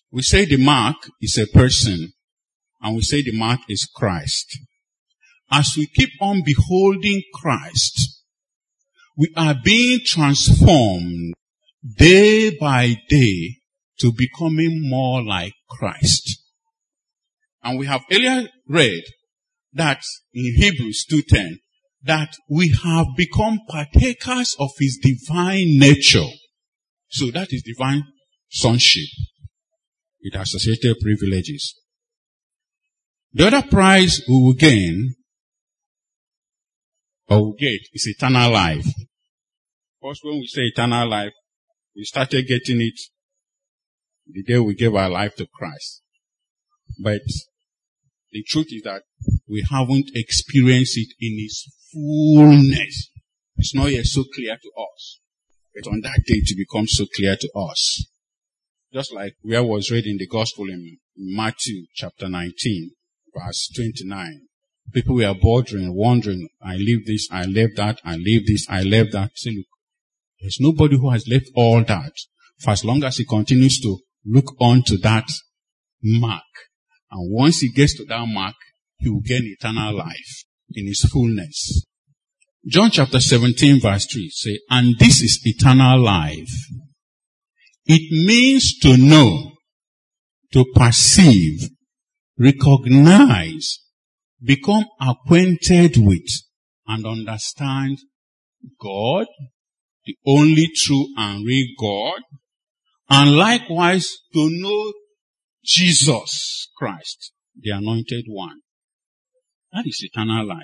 We 0.10 0.24
say 0.24 0.46
the 0.46 0.58
mark 0.58 0.96
is 1.22 1.38
a 1.38 1.46
person, 1.46 2.14
and 2.82 2.96
we 2.96 3.02
say 3.02 3.22
the 3.22 3.38
mark 3.38 3.62
is 3.70 3.90
Christ. 3.94 4.60
As 5.52 5.76
we 5.78 5.88
keep 5.88 6.10
on 6.22 6.44
beholding 6.46 7.24
Christ, 7.34 8.24
we 9.18 9.34
are 9.36 9.56
being 9.64 10.00
transformed 10.06 11.34
day 11.98 12.56
by 12.58 12.96
day 13.10 13.58
to 14.00 14.12
becoming 14.12 14.88
more 14.90 15.24
like 15.24 15.54
Christ. 15.70 16.44
And 17.64 17.80
we 17.80 17.88
have 17.88 18.04
earlier 18.12 18.48
read 18.68 19.04
that 19.74 20.02
in 20.34 20.56
Hebrews 20.56 21.06
2.10, 21.12 21.58
that 22.04 22.34
we 22.50 22.74
have 22.84 23.08
become 23.16 23.60
partakers 23.68 24.56
of 24.60 24.70
his 24.80 25.00
divine 25.02 25.78
nature. 25.78 26.28
So 27.10 27.32
that 27.32 27.52
is 27.52 27.64
divine 27.64 28.04
sonship 28.50 29.10
with 30.24 30.40
associated 30.40 30.98
privileges. 31.02 31.74
The 33.38 33.46
other 33.46 33.68
prize 33.68 34.20
we 34.28 34.34
will 34.34 34.54
gain 34.54 35.14
or 37.30 37.38
will 37.38 37.54
get 37.54 37.82
is 37.94 38.08
eternal 38.08 38.52
life. 38.52 38.88
First, 40.02 40.22
when 40.24 40.40
we 40.40 40.48
say 40.48 40.62
eternal 40.64 41.08
life, 41.08 41.34
we 41.96 42.04
started 42.04 42.48
getting 42.48 42.82
it 42.82 43.00
the 44.26 44.42
day 44.42 44.58
we 44.58 44.74
gave 44.74 44.96
our 44.96 45.12
life 45.12 45.36
to 45.36 45.46
Christ. 45.54 46.02
But 47.00 47.22
the 48.32 48.42
truth 48.42 48.70
is 48.72 48.82
that 48.86 49.04
we 49.48 49.64
haven't 49.70 50.10
experienced 50.16 50.98
it 50.98 51.14
in 51.20 51.38
its 51.38 51.68
fullness. 51.94 53.12
It's 53.56 53.76
not 53.76 53.92
yet 53.92 54.06
so 54.06 54.24
clear 54.34 54.58
to 54.60 54.72
us. 54.82 55.20
But 55.76 55.92
on 55.92 56.02
that 56.02 56.24
day 56.26 56.38
it 56.38 56.58
becomes 56.58 56.94
so 56.96 57.06
clear 57.16 57.36
to 57.36 57.52
us. 57.56 58.04
Just 58.92 59.14
like 59.14 59.36
where 59.44 59.64
was 59.64 59.92
read 59.92 60.08
in 60.08 60.18
the 60.18 60.26
gospel 60.26 60.68
in 60.70 60.98
Matthew 61.16 61.86
chapter 61.94 62.28
19, 62.28 62.94
verse 63.38 63.70
29. 63.76 64.42
People 64.94 65.16
were 65.16 65.34
bothering, 65.34 65.94
wondering, 65.96 66.48
I 66.62 66.76
leave 66.76 67.06
this, 67.06 67.28
I 67.32 67.46
left 67.46 67.76
that, 67.76 68.00
I 68.06 68.16
leave 68.16 68.48
this, 68.48 68.66
I 68.70 68.84
left 68.84 69.12
that. 69.12 69.32
Say, 69.36 69.52
look, 69.52 69.66
there's 70.40 70.58
nobody 70.60 70.98
who 70.98 71.10
has 71.10 71.28
left 71.28 71.50
all 71.56 71.84
that 71.84 72.14
for 72.60 72.72
as 72.72 72.86
long 72.86 73.04
as 73.04 73.18
he 73.18 73.26
continues 73.26 73.80
to 73.82 73.98
look 74.26 74.56
on 74.60 74.84
to 74.84 74.98
that 75.00 75.28
mark. 76.04 76.44
And 77.12 77.32
once 77.34 77.60
he 77.60 77.70
gets 77.70 77.98
to 77.98 78.06
that 78.06 78.26
mark, 78.28 78.56
he 78.98 79.10
will 79.10 79.22
gain 79.22 79.42
eternal 79.44 79.96
life 79.96 80.44
in 80.74 80.88
his 80.88 81.02
fullness. 81.12 81.86
John 82.66 82.92
chapter 82.92 83.20
17 83.20 83.80
verse 83.80 84.06
3 84.06 84.30
say, 84.30 84.60
and 84.70 84.98
this 85.00 85.22
is 85.22 85.40
eternal 85.44 86.02
life. 86.02 86.50
It 87.86 88.26
means 88.26 88.78
to 88.80 88.98
know, 88.98 89.54
to 90.52 90.66
perceive, 90.76 91.70
recognize, 92.38 93.80
become 94.44 94.86
acquainted 95.02 95.98
with, 95.98 96.30
and 96.88 97.06
understand 97.06 97.98
God, 98.80 99.28
the 100.06 100.16
only 100.26 100.70
true 100.74 101.08
and 101.18 101.46
real 101.46 101.68
God, 101.80 102.22
and 103.10 103.36
likewise 103.36 104.18
to 104.34 104.50
know 104.50 104.94
Jesus 105.64 106.70
Christ, 106.78 107.34
the 107.60 107.72
anointed 107.72 108.26
one. 108.28 108.62
That 109.74 109.84
is 109.86 110.00
eternal 110.02 110.48
life. 110.48 110.60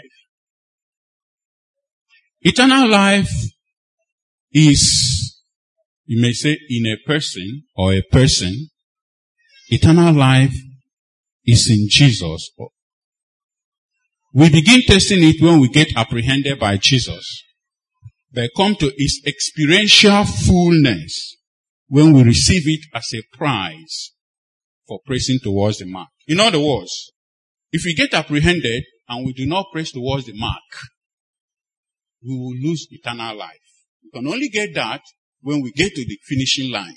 Eternal 2.42 2.90
life 2.90 3.32
is, 4.52 5.42
you 6.06 6.22
may 6.22 6.34
say, 6.34 6.58
in 6.70 6.86
a 6.86 6.98
person 7.08 7.64
or 7.76 7.94
a 7.94 8.02
person. 8.02 8.70
Eternal 9.70 10.14
life 10.14 10.54
is 11.46 11.70
in 11.70 11.88
Jesus. 11.90 12.52
We 14.34 14.50
begin 14.50 14.82
testing 14.82 15.24
it 15.24 15.42
when 15.42 15.60
we 15.60 15.70
get 15.70 15.96
apprehended 15.96 16.60
by 16.60 16.78
Jesus. 16.78 17.44
But 18.32 18.50
come 18.58 18.76
to 18.76 18.92
its 18.98 19.22
experiential 19.28 20.26
fullness 20.26 21.38
when 21.88 22.14
we 22.14 22.24
receive 22.24 22.64
it 22.66 22.86
as 22.96 23.06
a 23.14 23.38
prize 23.38 24.12
for 24.88 25.00
pressing 25.06 25.40
towards 25.44 25.78
the 25.78 25.86
mark. 25.86 26.10
In 26.28 26.40
other 26.40 26.60
words, 26.60 27.12
if 27.72 27.84
we 27.86 27.94
get 27.94 28.14
apprehended 28.14 28.84
and 29.08 29.26
we 29.26 29.34
do 29.34 29.46
not 29.46 29.68
press 29.72 29.92
towards 29.92 30.26
the 30.26 30.34
mark, 30.34 30.62
we 32.24 32.36
will 32.36 32.56
lose 32.56 32.88
eternal 32.90 33.36
life. 33.36 33.60
We 34.04 34.10
can 34.12 34.28
only 34.28 34.50
get 34.50 34.74
that 34.76 35.02
when 35.42 35.62
we 35.62 35.72
get 35.72 35.94
to 35.94 36.06
the 36.06 36.18
finishing 36.24 36.72
line. 36.72 36.96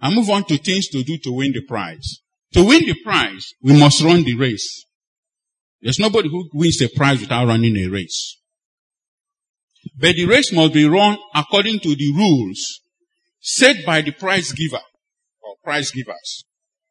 I 0.00 0.14
move 0.14 0.30
on 0.30 0.44
to 0.44 0.58
things 0.58 0.88
to 0.88 1.02
do 1.02 1.18
to 1.18 1.32
win 1.32 1.52
the 1.52 1.62
prize. 1.62 2.20
To 2.54 2.64
win 2.64 2.86
the 2.86 2.94
prize, 3.02 3.52
we 3.62 3.78
must 3.78 4.02
run 4.02 4.24
the 4.24 4.36
race. 4.36 4.86
There's 5.80 5.98
nobody 5.98 6.28
who 6.28 6.48
wins 6.52 6.80
a 6.80 6.88
prize 6.88 7.20
without 7.20 7.46
running 7.46 7.76
a 7.76 7.88
race. 7.88 8.36
But 9.96 10.16
the 10.16 10.26
race 10.26 10.52
must 10.52 10.72
be 10.74 10.88
run 10.88 11.18
according 11.34 11.80
to 11.80 11.94
the 11.94 12.12
rules 12.12 12.80
set 13.40 13.84
by 13.84 14.00
the 14.00 14.12
prize 14.12 14.52
giver 14.52 14.80
or 15.42 15.54
prize 15.62 15.90
givers. 15.90 16.44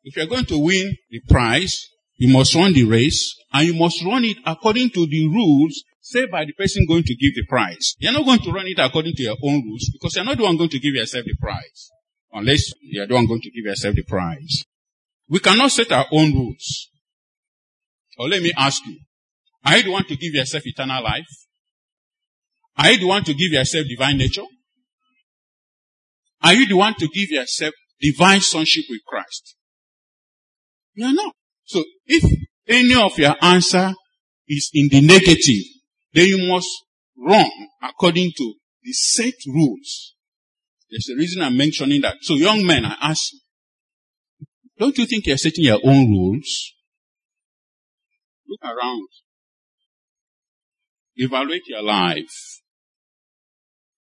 If 0.03 0.15
you're 0.15 0.27
going 0.27 0.45
to 0.45 0.57
win 0.57 0.95
the 1.09 1.21
prize, 1.29 1.87
you 2.15 2.33
must 2.33 2.55
run 2.55 2.73
the 2.73 2.85
race 2.85 3.35
and 3.53 3.67
you 3.67 3.73
must 3.73 4.03
run 4.03 4.23
it 4.23 4.37
according 4.45 4.89
to 4.91 5.05
the 5.05 5.27
rules 5.27 5.83
set 6.01 6.31
by 6.31 6.45
the 6.45 6.53
person 6.53 6.85
going 6.87 7.03
to 7.03 7.15
give 7.15 7.35
the 7.35 7.45
prize. 7.47 7.95
You're 7.99 8.13
not 8.13 8.25
going 8.25 8.39
to 8.39 8.51
run 8.51 8.67
it 8.67 8.79
according 8.79 9.13
to 9.15 9.23
your 9.23 9.37
own 9.43 9.63
rules 9.65 9.89
because 9.91 10.15
you're 10.15 10.25
not 10.25 10.37
the 10.37 10.43
one 10.43 10.57
going 10.57 10.69
to 10.69 10.79
give 10.79 10.95
yourself 10.95 11.25
the 11.25 11.35
prize. 11.35 11.91
Unless 12.31 12.73
you're 12.81 13.07
the 13.07 13.13
one 13.13 13.27
going 13.27 13.41
to 13.41 13.51
give 13.51 13.65
yourself 13.65 13.95
the 13.95 14.03
prize. 14.03 14.63
We 15.29 15.39
cannot 15.39 15.71
set 15.71 15.91
our 15.91 16.05
own 16.11 16.33
rules. 16.33 16.89
Or 18.17 18.27
let 18.27 18.41
me 18.41 18.51
ask 18.57 18.85
you, 18.85 18.99
are 19.65 19.77
you 19.77 19.83
the 19.83 19.91
one 19.91 20.05
to 20.05 20.15
give 20.15 20.33
yourself 20.33 20.63
eternal 20.65 21.03
life? 21.03 21.25
Are 22.77 22.91
you 22.91 22.99
the 22.99 23.07
one 23.07 23.23
to 23.23 23.33
give 23.33 23.51
yourself 23.51 23.85
divine 23.87 24.17
nature? 24.17 24.43
Are 26.43 26.53
you 26.53 26.67
the 26.67 26.77
one 26.77 26.93
to 26.95 27.07
give 27.07 27.29
yourself 27.29 27.73
divine 27.99 28.41
sonship 28.41 28.85
with 28.89 29.01
Christ? 29.05 29.55
You 30.93 31.05
are 31.05 31.13
not. 31.13 31.33
So 31.65 31.83
if 32.05 32.23
any 32.67 32.95
of 32.95 33.17
your 33.17 33.35
answer 33.41 33.93
is 34.47 34.69
in 34.73 34.89
the 34.89 35.01
negative, 35.01 35.63
then 36.13 36.27
you 36.27 36.47
must 36.47 36.69
run 37.17 37.49
according 37.81 38.31
to 38.37 38.53
the 38.83 38.93
set 38.93 39.33
rules. 39.47 40.15
There's 40.89 41.09
a 41.13 41.15
reason 41.15 41.41
I'm 41.41 41.57
mentioning 41.57 42.01
that. 42.01 42.17
So 42.21 42.35
young 42.35 42.65
men, 42.65 42.85
I 42.85 42.95
ask 43.01 43.33
Don't 44.77 44.97
you 44.97 45.05
think 45.05 45.25
you're 45.25 45.37
setting 45.37 45.65
your 45.65 45.79
own 45.83 46.09
rules? 46.09 46.73
Look 48.47 48.63
around. 48.63 49.07
Evaluate 51.15 51.67
your 51.67 51.81
life. 51.81 52.61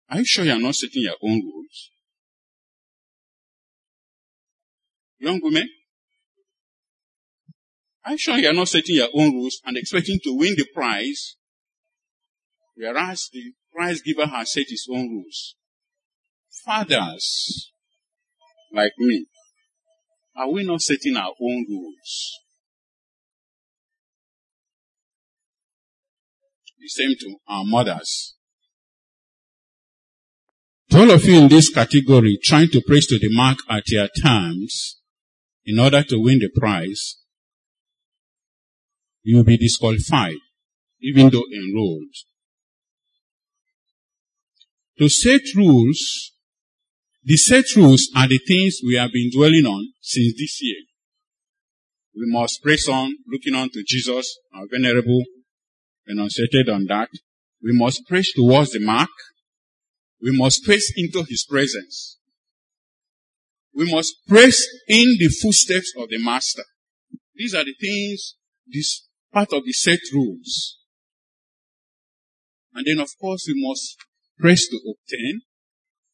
Are 0.09 0.19
you 0.19 0.25
sure 0.25 0.45
you're 0.45 0.59
not 0.59 0.75
setting 0.75 1.03
your 1.03 1.15
own 1.23 1.41
rules? 1.41 1.91
Young 5.19 5.39
women, 5.43 5.67
are 8.05 8.13
you 8.13 8.17
sure 8.17 8.37
you're 8.37 8.53
not 8.53 8.67
setting 8.67 8.95
your 8.95 9.09
own 9.13 9.33
rules 9.33 9.61
and 9.65 9.77
expecting 9.77 10.19
to 10.23 10.35
win 10.35 10.55
the 10.55 10.65
prize? 10.73 11.35
Whereas 12.75 13.29
the 13.31 13.53
prize 13.73 14.01
giver 14.01 14.25
has 14.25 14.53
set 14.53 14.65
his 14.69 14.87
own 14.89 15.09
rules. 15.09 15.55
Fathers, 16.65 17.71
like 18.73 18.91
me, 18.97 19.25
are 20.35 20.51
we 20.51 20.63
not 20.63 20.81
setting 20.81 21.15
our 21.15 21.33
own 21.41 21.65
rules? 21.69 22.39
The 26.79 26.87
same 26.87 27.15
to 27.19 27.35
our 27.47 27.65
mothers. 27.65 28.35
To 30.91 30.99
all 30.99 31.11
of 31.11 31.25
you 31.25 31.39
in 31.39 31.49
this 31.49 31.69
category 31.69 32.39
trying 32.43 32.69
to 32.69 32.81
praise 32.85 33.05
to 33.07 33.19
the 33.19 33.29
mark 33.31 33.59
at 33.69 33.83
your 33.89 34.07
terms 34.21 34.99
in 35.65 35.77
order 35.77 36.03
to 36.03 36.19
win 36.19 36.39
the 36.39 36.49
prize, 36.55 37.17
you 39.21 39.37
will 39.37 39.43
be 39.43 39.57
disqualified 39.57 40.37
even 41.01 41.29
though 41.29 41.45
enrolled. 41.53 42.15
To 44.97 45.07
set 45.07 45.41
rules, 45.55 46.33
the 47.29 47.37
set 47.37 47.65
rules 47.75 48.09
are 48.15 48.27
the 48.27 48.39
things 48.39 48.79
we 48.83 48.95
have 48.95 49.11
been 49.11 49.29
dwelling 49.31 49.67
on 49.67 49.93
since 50.01 50.33
this 50.35 50.63
year. 50.63 50.81
We 52.15 52.23
must 52.25 52.59
press 52.63 52.89
on, 52.89 53.17
looking 53.27 53.53
on 53.53 53.69
to 53.69 53.83
Jesus, 53.85 54.35
our 54.51 54.65
venerable 54.65 55.21
and 56.07 56.17
enunciated 56.17 56.69
on 56.69 56.85
that. 56.85 57.09
We 57.61 57.71
must 57.71 58.07
press 58.07 58.31
towards 58.31 58.71
the 58.71 58.79
mark. 58.79 59.11
We 60.19 60.35
must 60.35 60.65
press 60.65 60.91
into 60.97 61.23
his 61.29 61.45
presence. 61.47 62.17
We 63.75 63.91
must 63.91 64.15
press 64.27 64.65
in 64.87 65.17
the 65.19 65.29
footsteps 65.29 65.93
of 65.99 66.09
the 66.09 66.17
master. 66.17 66.63
These 67.35 67.53
are 67.53 67.63
the 67.63 67.75
things, 67.79 68.37
this 68.65 69.07
part 69.31 69.53
of 69.53 69.65
the 69.65 69.73
set 69.73 69.99
rules. 70.11 70.79
And 72.73 72.87
then 72.87 72.99
of 72.99 73.11
course 73.21 73.45
we 73.47 73.53
must 73.55 73.97
press 74.39 74.65
to 74.69 74.77
obtain, 74.77 75.41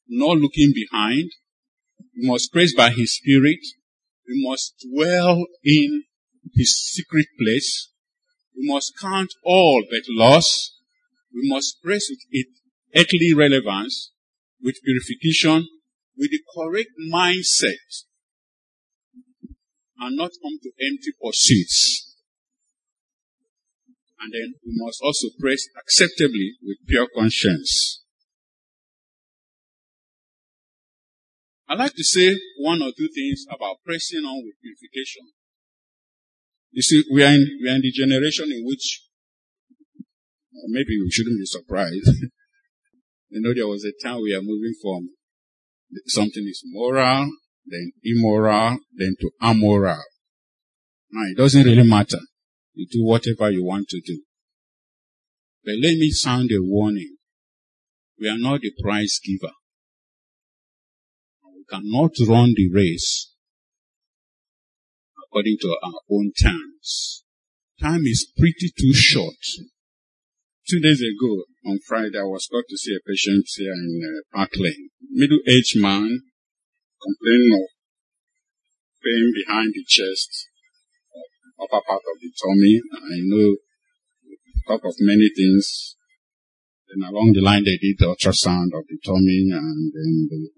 not 0.07 0.37
looking 0.37 0.73
behind. 0.73 1.31
We 2.15 2.27
must 2.27 2.51
praise 2.51 2.73
by 2.73 2.91
his 2.91 3.15
spirit. 3.15 3.59
We 4.27 4.43
must 4.47 4.85
dwell 4.91 5.45
in 5.63 6.03
his 6.53 6.79
secret 6.79 7.27
place. 7.39 7.89
We 8.55 8.67
must 8.67 8.93
count 8.99 9.31
all 9.43 9.83
but 9.89 10.03
loss. 10.09 10.77
We 11.33 11.49
must 11.49 11.81
press 11.83 12.07
with 12.09 12.19
it 12.31 12.47
earthly 12.95 13.33
relevance, 13.33 14.11
with 14.61 14.77
purification, 14.83 15.67
with 16.17 16.31
the 16.31 16.39
correct 16.55 16.91
mindset, 17.11 18.05
and 19.99 20.15
not 20.15 20.31
come 20.41 20.57
to 20.63 20.71
empty 20.79 21.11
pursuits. 21.21 22.15
And 24.19 24.31
then 24.33 24.55
we 24.65 24.71
must 24.75 25.01
also 25.03 25.27
praise 25.39 25.67
acceptably 25.77 26.53
with 26.63 26.77
pure 26.87 27.07
conscience. 27.13 28.04
I'd 31.67 31.79
like 31.79 31.93
to 31.95 32.03
say 32.03 32.35
one 32.59 32.81
or 32.81 32.91
two 32.95 33.09
things 33.13 33.45
about 33.49 33.77
pressing 33.85 34.23
on 34.23 34.43
with 34.45 34.55
purification. 34.61 35.23
You 36.71 36.81
see, 36.81 37.03
we 37.11 37.23
are 37.23 37.31
in, 37.31 37.47
we 37.61 37.69
are 37.69 37.75
in 37.75 37.81
the 37.81 37.91
generation 37.91 38.51
in 38.51 38.63
which 38.65 39.01
uh, 40.53 40.67
maybe 40.67 40.99
we 40.99 41.09
shouldn't 41.09 41.39
be 41.39 41.45
surprised. 41.45 42.07
you 43.29 43.41
know, 43.41 43.53
there 43.55 43.67
was 43.67 43.85
a 43.85 43.93
time 44.03 44.21
we 44.21 44.35
are 44.35 44.41
moving 44.41 44.75
from 44.81 45.09
something 46.05 46.43
is 46.47 46.61
moral, 46.65 47.29
then 47.65 47.91
immoral, 48.03 48.77
then 48.93 49.15
to 49.21 49.31
amoral. 49.41 50.03
Now, 51.11 51.23
it 51.31 51.37
doesn't 51.37 51.63
really 51.63 51.87
matter. 51.87 52.19
You 52.73 52.87
do 52.91 53.03
whatever 53.03 53.49
you 53.49 53.63
want 53.63 53.87
to 53.89 54.01
do. 54.05 54.21
But 55.63 55.75
let 55.81 55.97
me 55.97 56.11
sound 56.11 56.51
a 56.51 56.59
warning. 56.59 57.15
We 58.19 58.29
are 58.29 58.37
not 58.37 58.61
the 58.61 58.71
prize 58.83 59.19
giver. 59.23 59.53
Cannot 61.69 62.11
run 62.27 62.53
the 62.55 62.69
race 62.71 63.31
according 65.17 65.57
to 65.61 65.75
our 65.83 65.99
own 66.09 66.31
terms. 66.41 67.23
Time 67.81 68.05
is 68.05 68.31
pretty 68.37 68.71
too 68.77 68.93
short. 68.93 69.35
Two 70.69 70.79
days 70.79 71.01
ago, 71.01 71.43
on 71.65 71.79
Friday, 71.85 72.17
I 72.17 72.23
was 72.23 72.47
called 72.49 72.63
to 72.69 72.77
see 72.77 72.95
a 72.95 73.03
patient 73.07 73.45
here 73.55 73.73
in 73.73 74.01
uh, 74.01 74.37
Park 74.37 74.51
Lane. 74.55 74.89
Middle-aged 75.11 75.81
man 75.81 76.21
complaining 77.05 77.53
of 77.53 77.69
pain 79.03 79.33
behind 79.35 79.73
the 79.75 79.83
chest, 79.85 80.49
upper 81.61 81.81
part 81.85 82.01
of 82.01 82.17
the 82.21 82.31
tummy. 82.33 82.81
I 82.95 83.21
know, 83.29 83.57
talk 84.67 84.85
of 84.85 84.95
many 84.99 85.29
things. 85.35 85.97
Then 86.89 87.07
along 87.07 87.33
the 87.33 87.41
line, 87.41 87.63
they 87.65 87.77
did 87.77 87.97
the 87.99 88.15
ultrasound 88.15 88.73
of 88.73 88.87
the 88.87 88.97
tummy, 89.05 89.49
and 89.51 89.91
then 89.93 90.27
the, 90.29 90.49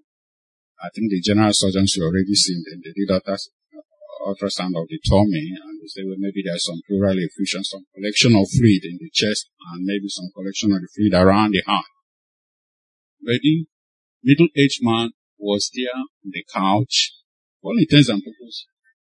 I 0.77 0.89
think 0.93 1.09
the 1.09 1.21
general 1.21 1.53
surgeons 1.53 1.95
you 1.97 2.05
already 2.05 2.35
seen. 2.35 2.63
Then 2.65 2.81
they 2.85 2.93
did 2.93 3.09
ultrasound 3.09 3.49
uh, 3.73 4.29
ultrasound 4.29 4.77
of 4.77 4.85
the 4.87 4.99
tummy 5.01 5.57
and 5.57 5.81
they 5.81 5.87
say, 5.87 6.03
well, 6.05 6.19
maybe 6.19 6.43
there's 6.45 6.65
some 6.65 6.81
pleural 6.85 7.17
effusion, 7.17 7.63
some 7.63 7.85
collection 7.95 8.35
of 8.35 8.45
fluid 8.49 8.83
in 8.85 8.97
the 9.01 9.09
chest 9.13 9.49
and 9.73 9.83
maybe 9.83 10.07
some 10.07 10.29
collection 10.35 10.71
of 10.71 10.81
the 10.81 10.89
fluid 10.93 11.13
around 11.13 11.51
the 11.51 11.63
heart. 11.65 11.89
But 13.21 13.41
the 13.41 13.65
middle-aged 14.23 14.79
man 14.81 15.11
was 15.39 15.71
there 15.73 15.93
on 15.95 16.07
the 16.29 16.45
couch, 16.53 17.13
for 17.61 17.71
all 17.71 17.77
intents 17.77 18.09
and 18.09 18.21
purposes, 18.21 18.67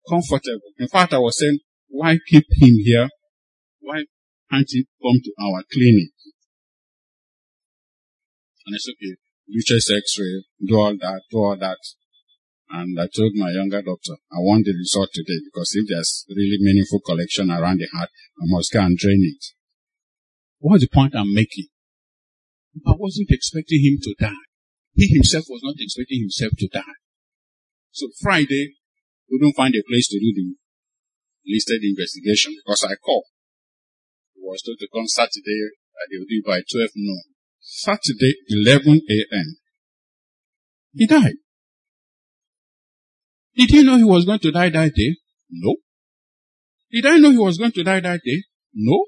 comfortable. 0.07 0.73
In 0.77 0.87
fact, 0.87 1.13
I 1.13 1.19
was 1.19 1.39
saying, 1.39 1.59
why 1.89 2.19
keep 2.27 2.45
him 2.51 2.75
here? 2.83 3.09
Why 3.79 4.05
can't 4.51 4.67
he 4.69 4.85
come 5.01 5.19
to 5.23 5.31
our 5.41 5.63
clinic? 5.71 6.11
And 8.65 8.75
it's 8.75 8.89
okay. 8.89 9.17
Do 9.47 9.61
chest 9.61 9.93
x-ray, 9.95 10.43
do 10.65 10.75
all 10.75 10.97
that, 10.97 11.21
do 11.29 11.37
all 11.37 11.57
that. 11.57 11.77
And 12.69 12.99
I 12.99 13.07
told 13.15 13.33
my 13.35 13.51
younger 13.51 13.81
doctor, 13.81 14.17
I 14.31 14.41
want 14.41 14.65
the 14.65 14.73
result 14.73 15.09
today 15.13 15.37
because 15.45 15.71
if 15.75 15.87
there's 15.87 16.25
really 16.29 16.57
meaningful 16.59 16.99
collection 17.05 17.51
around 17.51 17.79
the 17.79 17.87
heart, 17.93 18.09
I 18.41 18.45
must 18.45 18.73
go 18.73 18.81
and 18.81 18.97
drain 18.97 19.21
it. 19.21 19.45
What's 20.59 20.81
the 20.81 20.89
point 20.89 21.15
I'm 21.15 21.33
making? 21.33 21.67
I 22.87 22.93
wasn't 22.97 23.29
expecting 23.29 23.85
him 23.85 23.99
to 24.01 24.15
die. 24.19 24.45
He 24.95 25.07
himself 25.13 25.45
was 25.47 25.61
not 25.63 25.75
expecting 25.77 26.21
himself 26.21 26.53
to 26.57 26.67
die. 26.67 26.97
So 27.91 28.07
Friday, 28.21 28.73
we 29.29 29.39
don't 29.39 29.55
find 29.55 29.75
a 29.75 29.83
place 29.87 30.07
to 30.09 30.19
do 30.19 30.33
the 30.33 30.55
listed 31.45 31.83
investigation 31.83 32.55
because 32.57 32.83
I 32.83 32.95
called. 32.95 33.29
He 34.33 34.41
was 34.41 34.61
told 34.63 34.79
to 34.79 34.87
come 34.91 35.07
Saturday 35.07 35.69
and 35.95 36.07
they 36.09 36.17
will 36.17 36.27
do 36.27 36.41
it 36.41 36.45
by 36.45 36.59
12 36.65 36.89
noon. 36.95 37.34
Saturday, 37.77 38.35
11 38.47 39.01
a.m. 39.09 39.57
He 40.93 41.05
died. 41.05 41.35
Did 43.53 43.69
he 43.69 43.83
know 43.83 43.97
he 43.97 44.05
was 44.05 44.23
going 44.23 44.39
to 44.39 44.51
die 44.51 44.69
that 44.69 44.93
day? 44.95 45.15
No. 45.49 45.75
Did 46.89 47.05
I 47.05 47.17
know 47.17 47.31
he 47.31 47.37
was 47.37 47.57
going 47.57 47.73
to 47.73 47.83
die 47.83 47.99
that 47.99 48.21
day? 48.23 48.43
No. 48.73 49.03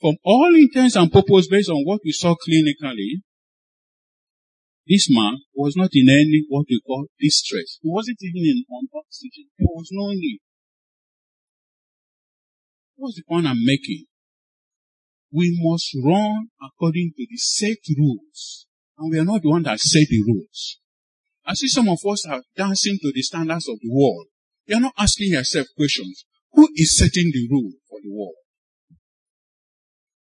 From 0.00 0.16
all 0.24 0.52
intents 0.56 0.96
and 0.96 1.12
purposes 1.12 1.46
based 1.48 1.70
on 1.70 1.84
what 1.84 2.00
we 2.04 2.10
saw 2.10 2.34
clinically, 2.34 3.22
this 4.88 5.06
man 5.08 5.36
was 5.54 5.76
not 5.76 5.90
in 5.92 6.08
any 6.08 6.46
what 6.48 6.66
we 6.68 6.80
call 6.84 7.06
distress. 7.20 7.78
He 7.80 7.88
wasn't 7.88 8.18
even 8.22 8.42
in 8.42 8.64
on 8.72 8.88
oxygen. 8.92 9.50
There 9.56 9.68
was 9.70 9.90
no 9.92 10.08
need. 10.08 10.40
What's 12.96 13.14
the 13.14 13.22
point 13.28 13.46
I'm 13.46 13.64
making? 13.64 14.07
We 15.30 15.58
must 15.60 15.96
run 16.02 16.48
according 16.62 17.12
to 17.16 17.26
the 17.28 17.36
set 17.36 17.78
rules. 17.96 18.66
And 18.96 19.10
we 19.10 19.18
are 19.18 19.24
not 19.24 19.42
the 19.42 19.50
one 19.50 19.62
that 19.64 19.78
set 19.78 20.08
the 20.08 20.22
rules. 20.26 20.78
I 21.46 21.54
see 21.54 21.68
some 21.68 21.88
of 21.88 21.98
us 22.10 22.26
are 22.26 22.42
dancing 22.56 22.98
to 23.00 23.12
the 23.14 23.22
standards 23.22 23.68
of 23.68 23.78
the 23.80 23.90
world. 23.90 24.26
You're 24.66 24.80
not 24.80 24.94
asking 24.98 25.32
yourself 25.32 25.66
questions. 25.76 26.24
Who 26.52 26.68
is 26.74 26.96
setting 26.96 27.30
the 27.32 27.48
rule 27.50 27.72
for 27.88 27.98
the 28.02 28.10
world? 28.12 28.34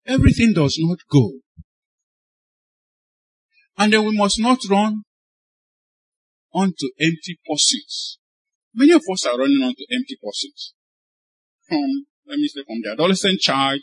Everything 0.06 0.52
does 0.52 0.76
not 0.80 0.98
go. 1.10 1.32
And 3.78 3.92
then 3.92 4.04
we 4.04 4.16
must 4.16 4.40
not 4.40 4.58
run 4.70 5.02
onto 6.54 6.86
empty 7.00 7.38
pursuits. 7.46 8.18
Many 8.74 8.92
of 8.92 9.02
us 9.12 9.26
are 9.26 9.38
running 9.38 9.62
onto 9.62 9.84
empty 9.90 10.16
pursuits. 10.22 10.74
From, 11.68 11.78
um, 11.78 12.06
let 12.26 12.38
me 12.38 12.48
say, 12.48 12.62
from 12.64 12.80
the 12.82 12.92
adolescent 12.92 13.40
child 13.40 13.80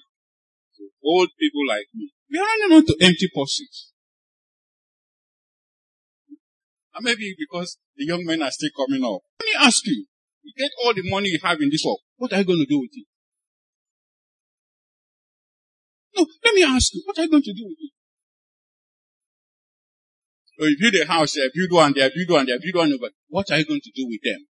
old 1.04 1.30
people 1.40 1.68
like 1.68 1.88
me. 1.94 2.12
We 2.32 2.40
are 2.40 2.46
running 2.46 2.78
onto 2.78 2.94
empty 3.02 3.30
pursuits. 3.34 3.92
And 6.96 7.06
maybe 7.06 7.36
because 7.38 7.78
the 7.96 8.06
young 8.06 8.26
men 8.26 8.42
are 8.42 8.52
still 8.52 8.72
coming 8.76 9.04
up. 9.04 9.22
Let 9.40 9.46
me 9.46 9.66
ask 9.66 9.86
you, 9.86 10.06
You 10.44 10.54
get 10.58 10.72
all 10.84 10.94
the 10.94 11.08
money 11.10 11.30
you 11.30 11.40
have 11.44 11.62
in 11.62 11.70
this 11.70 11.84
world. 11.86 12.00
What 12.18 12.34
are 12.34 12.40
you 12.40 12.46
going 12.46 12.60
to 12.60 12.66
do 12.66 12.80
with 12.80 12.90
it? 12.94 13.06
No, 16.16 16.26
let 16.44 16.56
me 16.56 16.64
ask 16.64 16.94
you, 16.94 17.04
what 17.06 17.18
are 17.20 17.24
you 17.24 17.30
going 17.30 17.44
to 17.44 17.54
do 17.54 17.66
with 17.66 17.78
it? 17.80 17.92
So 20.58 20.66
you 20.66 20.78
build 20.80 20.96
a 20.96 21.06
house, 21.06 21.34
they 21.34 21.50
build 21.54 21.72
one, 21.72 21.94
they 21.94 22.10
build 22.10 22.30
one, 22.30 22.46
they 22.46 22.58
build 22.60 22.76
one, 22.76 22.98
but 23.00 23.12
what 23.30 23.50
are 23.52 23.60
you 23.60 23.66
going 23.66 23.82
to 23.82 23.92
do 23.96 24.08
with 24.10 24.20
them? 24.24 24.46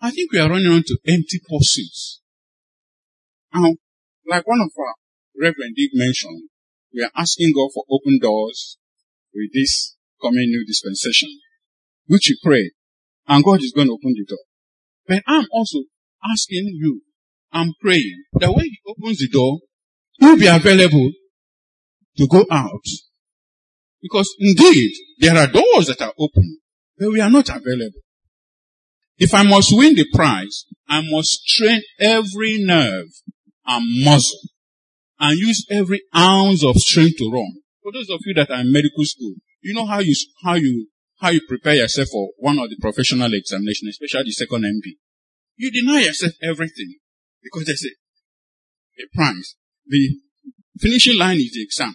I 0.00 0.10
think 0.10 0.32
we 0.32 0.38
are 0.38 0.48
running 0.48 0.72
onto 0.72 0.96
empty 1.06 1.40
pursuits. 1.46 2.21
Now, 3.54 3.74
like 4.26 4.46
one 4.46 4.60
of 4.60 4.70
our 4.78 4.94
Reverend 5.38 5.76
did 5.76 5.90
mention, 5.94 6.48
we 6.94 7.02
are 7.02 7.10
asking 7.16 7.52
God 7.54 7.70
for 7.74 7.84
open 7.90 8.18
doors 8.20 8.78
with 9.34 9.50
this 9.52 9.96
coming 10.20 10.48
new 10.48 10.64
dispensation, 10.66 11.28
which 12.06 12.28
we 12.28 12.38
pray, 12.42 12.70
and 13.28 13.44
God 13.44 13.62
is 13.62 13.72
going 13.74 13.88
to 13.88 13.94
open 13.94 14.14
the 14.14 14.24
door. 14.28 14.44
But 15.06 15.22
I'm 15.26 15.46
also 15.52 15.80
asking 16.24 16.76
you, 16.78 17.02
I'm 17.52 17.72
praying 17.80 18.24
that 18.34 18.52
when 18.52 18.66
He 18.66 18.78
opens 18.86 19.18
the 19.18 19.28
door, 19.28 19.58
you'll 20.18 20.38
be 20.38 20.46
available 20.46 21.10
to 22.18 22.26
go 22.28 22.46
out. 22.50 22.84
Because 24.00 24.34
indeed, 24.38 24.92
there 25.18 25.36
are 25.36 25.46
doors 25.46 25.86
that 25.86 26.02
are 26.02 26.12
open, 26.18 26.58
but 26.98 27.08
we 27.08 27.20
are 27.20 27.30
not 27.30 27.48
available. 27.48 28.00
If 29.18 29.34
I 29.34 29.44
must 29.44 29.76
win 29.76 29.94
the 29.94 30.06
prize, 30.12 30.66
I 30.88 31.02
must 31.08 31.46
train 31.46 31.82
every 32.00 32.56
nerve 32.58 33.06
and 33.66 34.04
muscle 34.04 34.40
and 35.18 35.38
use 35.38 35.66
every 35.70 36.02
ounce 36.14 36.64
of 36.64 36.76
strength 36.76 37.18
to 37.18 37.30
run. 37.30 37.62
For 37.82 37.92
those 37.92 38.10
of 38.10 38.20
you 38.24 38.34
that 38.34 38.50
are 38.50 38.60
in 38.60 38.72
medical 38.72 39.04
school, 39.04 39.34
you 39.60 39.74
know 39.74 39.86
how 39.86 40.00
you, 40.00 40.14
how 40.42 40.54
you, 40.54 40.88
how 41.20 41.30
you 41.30 41.40
prepare 41.48 41.74
yourself 41.74 42.08
for 42.08 42.30
one 42.38 42.58
of 42.58 42.68
the 42.70 42.76
professional 42.80 43.32
examinations, 43.32 43.98
especially 44.00 44.24
the 44.26 44.32
second 44.32 44.64
MB. 44.64 44.96
You 45.56 45.70
deny 45.70 46.00
yourself 46.00 46.32
everything 46.42 46.96
because 47.42 47.66
there's 47.66 47.84
a, 47.84 49.02
a 49.02 49.06
prize. 49.14 49.54
The 49.86 50.16
finishing 50.80 51.18
line 51.18 51.36
is 51.36 51.52
the 51.52 51.62
exam. 51.62 51.94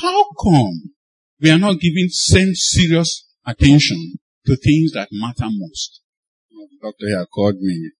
How 0.00 0.24
come 0.42 0.94
we 1.40 1.50
are 1.50 1.58
not 1.58 1.80
giving 1.80 2.08
same 2.08 2.54
serious 2.54 3.26
attention 3.46 4.18
to 4.46 4.56
things 4.56 4.92
that 4.92 5.08
matter 5.12 5.48
most? 5.50 6.00
The 6.50 6.68
doctor 6.82 7.06
here 7.06 7.26
called 7.26 7.56
me. 7.60 7.90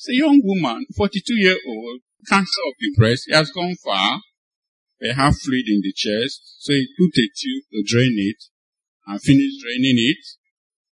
It's 0.00 0.08
a 0.08 0.16
young 0.16 0.40
woman, 0.42 0.86
42 0.96 1.36
year 1.36 1.60
old, 1.68 2.00
cancer 2.24 2.64
of 2.64 2.74
the 2.80 2.88
breast. 2.96 3.24
He 3.28 3.36
has 3.36 3.52
gone 3.52 3.76
far. 3.84 4.24
They 4.98 5.12
have 5.12 5.36
fluid 5.36 5.68
in 5.68 5.84
the 5.84 5.92
chest. 5.92 6.40
So 6.64 6.72
he 6.72 6.88
put 6.96 7.12
a 7.20 7.28
tube 7.28 7.64
to 7.68 7.84
drain 7.84 8.16
it 8.16 8.40
and 9.04 9.20
finished 9.20 9.60
draining 9.60 10.00
it. 10.00 10.24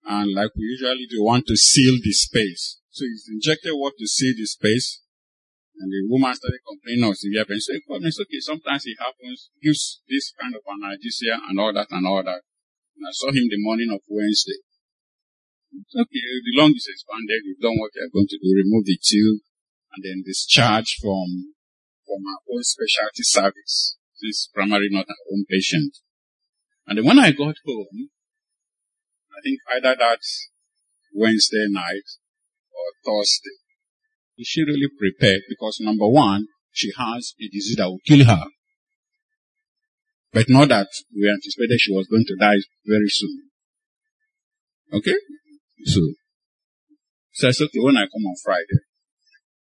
And 0.05 0.35
like 0.37 0.53
we 0.53 0.77
usually 0.77 1.07
do, 1.09 1.23
want 1.23 1.47
to 1.47 1.57
seal 1.57 1.97
the 1.97 2.13
space. 2.13 2.77
So 2.91 3.05
he's 3.05 3.25
injected 3.25 3.73
what 3.73 3.97
to 3.97 4.05
seal 4.05 4.37
the 4.37 4.45
space. 4.45 5.01
And 5.81 5.89
the 5.89 6.05
woman 6.05 6.37
started 6.37 6.61
complaining 6.61 7.09
of 7.09 7.17
severe 7.17 7.45
pain. 7.45 7.57
So 7.57 7.73
he 7.73 7.81
it's 7.81 8.21
okay, 8.21 8.37
sometimes 8.37 8.85
it 8.85 9.01
happens, 9.01 9.49
gives 9.57 10.01
this 10.05 10.31
kind 10.39 10.53
of 10.53 10.61
analgesia 10.61 11.41
and 11.49 11.59
all 11.59 11.73
that 11.73 11.89
and 11.89 12.05
all 12.05 12.21
that. 12.21 12.45
And 12.97 13.09
I 13.09 13.13
saw 13.17 13.33
him 13.33 13.49
the 13.49 13.57
morning 13.65 13.89
of 13.89 14.05
Wednesday. 14.05 14.61
Okay, 15.71 16.23
the 16.43 16.53
lung 16.59 16.73
is 16.75 16.87
expanded, 16.87 17.43
you've 17.45 17.63
done 17.63 17.79
what 17.79 17.91
you're 17.95 18.11
going 18.11 18.27
to 18.27 18.37
do, 18.37 18.51
remove 18.55 18.85
the 18.85 18.99
tube, 19.01 19.39
and 19.93 20.03
then 20.03 20.23
discharge 20.25 20.99
from, 21.01 21.55
from 22.05 22.19
our 22.27 22.41
own 22.51 22.63
specialty 22.63 23.23
service. 23.23 23.95
This 24.21 24.29
is 24.29 24.49
primarily 24.53 24.89
not 24.91 25.07
our 25.07 25.23
own 25.31 25.45
patient. 25.49 25.95
And 26.87 26.97
then 26.97 27.05
when 27.05 27.19
I 27.19 27.31
got 27.31 27.55
home, 27.65 28.09
I 29.31 29.39
think 29.43 29.59
either 29.75 29.95
that 29.97 30.19
Wednesday 31.15 31.67
night 31.69 32.07
or 32.71 32.87
Thursday, 33.05 33.55
she 34.43 34.63
really 34.63 34.89
prepared 34.99 35.41
because 35.47 35.79
number 35.79 36.07
one, 36.07 36.47
she 36.71 36.91
has 36.97 37.33
a 37.39 37.47
disease 37.47 37.75
that 37.77 37.87
will 37.87 37.99
kill 38.05 38.25
her. 38.25 38.45
But 40.33 40.49
not 40.49 40.69
that 40.69 40.87
we 41.15 41.29
anticipated 41.29 41.79
she 41.79 41.93
was 41.93 42.07
going 42.07 42.25
to 42.25 42.35
die 42.35 42.59
very 42.85 43.09
soon. 43.09 43.49
Okay? 44.93 45.15
So, 45.85 46.01
so 47.33 47.47
I 47.47 47.51
said, 47.51 47.65
okay, 47.65 47.79
when 47.79 47.97
I 47.97 48.05
come 48.05 48.25
on 48.25 48.35
Friday, 48.43 48.81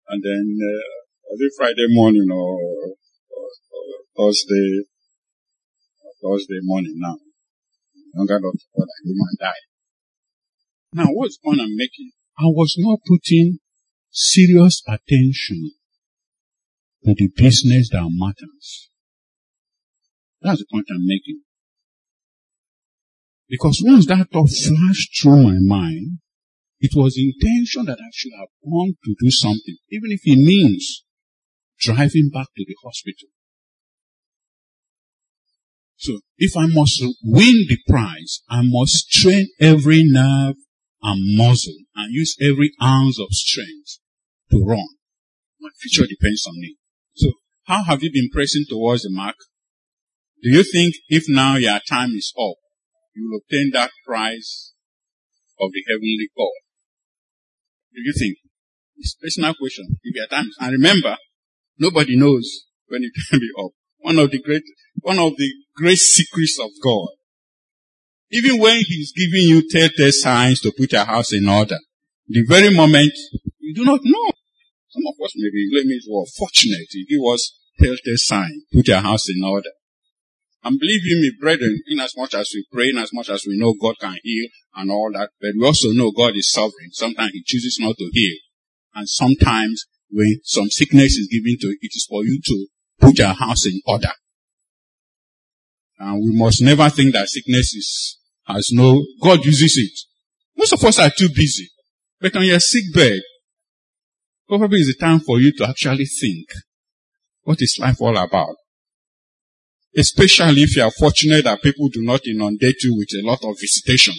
and 0.09 0.22
then, 0.22 0.59
uh, 0.61 1.37
it 1.38 1.52
Friday 1.57 1.87
morning 1.88 2.29
or, 2.31 2.57
or, 2.57 3.48
or 3.72 3.87
Thursday, 4.16 4.85
or 6.02 6.12
Thursday 6.22 6.61
morning 6.62 6.94
now? 6.96 7.16
Younger 8.14 8.40
daughter, 8.40 8.59
what 8.72 8.88
I 8.88 8.98
woman 9.05 9.37
die. 9.38 9.62
Now, 10.94 11.07
what's 11.12 11.37
point 11.37 11.61
I'm 11.61 11.76
making? 11.76 12.12
I 12.38 12.46
was 12.46 12.76
not 12.79 13.00
putting 13.07 13.59
serious 14.11 14.83
attention 14.88 15.72
to 17.05 17.14
the 17.14 17.29
business 17.37 17.90
that 17.90 18.09
matters. 18.11 18.90
That's 20.40 20.61
the 20.61 20.66
point 20.72 20.87
I'm 20.90 21.05
making. 21.05 21.42
Because 23.49 23.81
once 23.85 24.07
that 24.07 24.29
thought 24.33 24.51
flashed 24.51 25.21
through 25.21 25.43
my 25.43 25.59
mind, 25.61 26.19
it 26.81 26.93
was 26.95 27.17
intention 27.17 27.87
that 27.87 27.99
I 28.01 28.11
should 28.13 28.33
have 28.39 28.49
gone 28.65 28.95
to 29.05 29.15
do 29.19 29.31
something, 29.31 29.77
even 29.91 30.11
if 30.11 30.21
it 30.25 30.37
means 30.37 31.05
driving 31.79 32.31
back 32.33 32.49
to 32.57 32.65
the 32.67 32.77
hospital. 32.85 33.29
So 35.97 36.21
if 36.37 36.57
I 36.57 36.67
must 36.67 37.03
win 37.23 37.67
the 37.69 37.79
prize, 37.89 38.41
I 38.49 38.61
must 38.63 39.11
train 39.11 39.49
every 39.61 40.03
nerve 40.05 40.57
and 41.03 41.37
muscle 41.37 41.77
and 41.95 42.13
use 42.13 42.37
every 42.41 42.73
ounce 42.83 43.19
of 43.19 43.29
strength 43.31 43.99
to 44.51 44.63
run. 44.65 44.87
My 45.61 45.71
future 45.79 46.07
depends 46.07 46.45
on 46.47 46.55
me. 46.59 46.77
So 47.15 47.33
how 47.65 47.85
have 47.85 48.03
you 48.03 48.11
been 48.13 48.29
pressing 48.31 48.65
towards 48.69 49.03
the 49.03 49.11
mark? 49.11 49.37
Do 50.43 50.51
you 50.51 50.63
think 50.63 50.95
if 51.09 51.25
now 51.29 51.57
your 51.57 51.81
time 51.89 52.11
is 52.11 52.33
up, 52.39 52.57
you 53.16 53.31
will 53.31 53.40
obtain 53.40 53.70
that 53.72 53.90
prize 54.07 54.72
of 55.59 55.72
the 55.72 55.83
heavenly 55.88 56.29
call? 56.37 56.52
Do 57.94 58.00
you 58.02 58.12
think? 58.16 58.37
It's 58.98 59.16
a 59.18 59.24
personal 59.24 59.55
question. 59.55 59.87
If 60.02 60.14
your 60.14 60.26
time, 60.26 60.50
and 60.61 60.72
remember, 60.72 61.16
nobody 61.79 62.16
knows 62.16 62.66
when 62.88 63.02
it 63.02 63.12
can 63.31 63.40
be 63.40 63.50
up. 63.59 63.72
One 63.98 64.18
of 64.18 64.31
the 64.31 64.40
great, 64.40 64.62
one 65.00 65.18
of 65.18 65.37
the 65.37 65.50
great 65.74 65.98
secrets 65.98 66.59
of 66.61 66.70
God. 66.83 67.09
Even 68.31 68.61
when 68.61 68.76
He's 68.87 69.12
giving 69.12 69.48
you 69.48 69.68
telltale 69.68 70.12
signs 70.12 70.61
to 70.61 70.72
put 70.76 70.92
your 70.92 71.05
house 71.05 71.33
in 71.33 71.48
order, 71.48 71.79
the 72.29 72.44
very 72.46 72.74
moment 72.74 73.12
you 73.59 73.74
do 73.74 73.85
not 73.85 74.00
know. 74.02 74.31
Some 74.88 75.02
of 75.09 75.24
us 75.24 75.33
maybe 75.37 75.68
let 75.74 75.85
me 75.87 76.00
were 76.09 76.24
fortunate. 76.38 76.87
He 76.90 77.05
give 77.05 77.20
us 77.33 77.52
telltale 77.79 78.16
sign, 78.16 78.62
put 78.72 78.88
your 78.88 79.00
house 79.00 79.29
in 79.29 79.42
order. 79.44 79.70
And 80.66 80.81
believe 80.81 81.02
you 81.05 81.20
me, 81.20 81.31
brethren, 81.40 81.79
in 81.87 82.00
as 82.00 82.16
much 82.16 82.35
as 82.35 82.50
we 82.52 82.66
pray, 82.72 82.88
in 82.88 82.98
as 82.98 83.12
much 83.12 83.31
as 83.31 83.44
we 83.46 83.57
know 83.57 83.72
God 83.81 83.94
can 84.00 84.16
heal 84.24 84.48
and 84.74 84.90
all 84.90 85.12
that, 85.12 85.31
but 85.40 85.50
we 85.57 85.64
also 85.64 85.92
know 85.92 86.11
God 86.11 86.35
is 86.35 86.50
sovereign. 86.50 86.90
Sometimes 86.90 87.31
He 87.35 87.44
chooses 87.46 87.79
not 87.79 87.96
to 87.96 88.11
heal. 88.12 88.37
And 88.92 89.09
sometimes 89.09 89.85
when 90.11 90.40
some 90.42 90.68
sickness 90.68 91.18
is 91.18 91.29
given 91.31 91.57
to 91.61 91.68
you, 91.68 91.79
it 91.81 91.92
is 91.94 92.09
for 92.11 92.24
you 92.24 92.40
to 92.44 92.66
put 92.98 93.16
your 93.16 93.33
house 93.33 93.64
in 93.64 93.81
order. 93.87 94.11
And 96.00 96.20
we 96.24 96.37
must 96.37 96.61
never 96.62 96.90
think 96.90 97.12
that 97.12 97.29
sickness 97.29 97.72
is, 97.72 98.18
has 98.48 98.70
no, 98.72 99.05
God 99.22 99.44
uses 99.44 99.76
it. 99.79 100.00
Most 100.59 100.72
of 100.72 100.85
us 100.85 100.98
are 100.98 101.12
too 101.16 101.29
busy. 101.29 101.68
But 102.20 102.35
on 102.35 102.44
your 102.44 102.59
sick 102.59 102.92
bed, 102.92 103.20
probably 104.48 104.81
is 104.81 104.96
the 104.98 105.07
time 105.07 105.20
for 105.20 105.38
you 105.38 105.52
to 105.59 105.68
actually 105.68 106.07
think, 106.07 106.48
what 107.44 107.59
is 107.61 107.79
life 107.81 107.98
all 108.00 108.16
about? 108.16 108.57
Especially 109.97 110.63
if 110.63 110.77
you 110.77 110.83
are 110.83 110.91
fortunate 110.91 111.45
that 111.45 111.63
people 111.63 111.89
do 111.89 112.03
not 112.03 112.21
inundate 112.27 112.83
you 112.83 112.95
with 112.97 113.09
a 113.19 113.27
lot 113.27 113.43
of 113.43 113.57
visitation. 113.59 114.15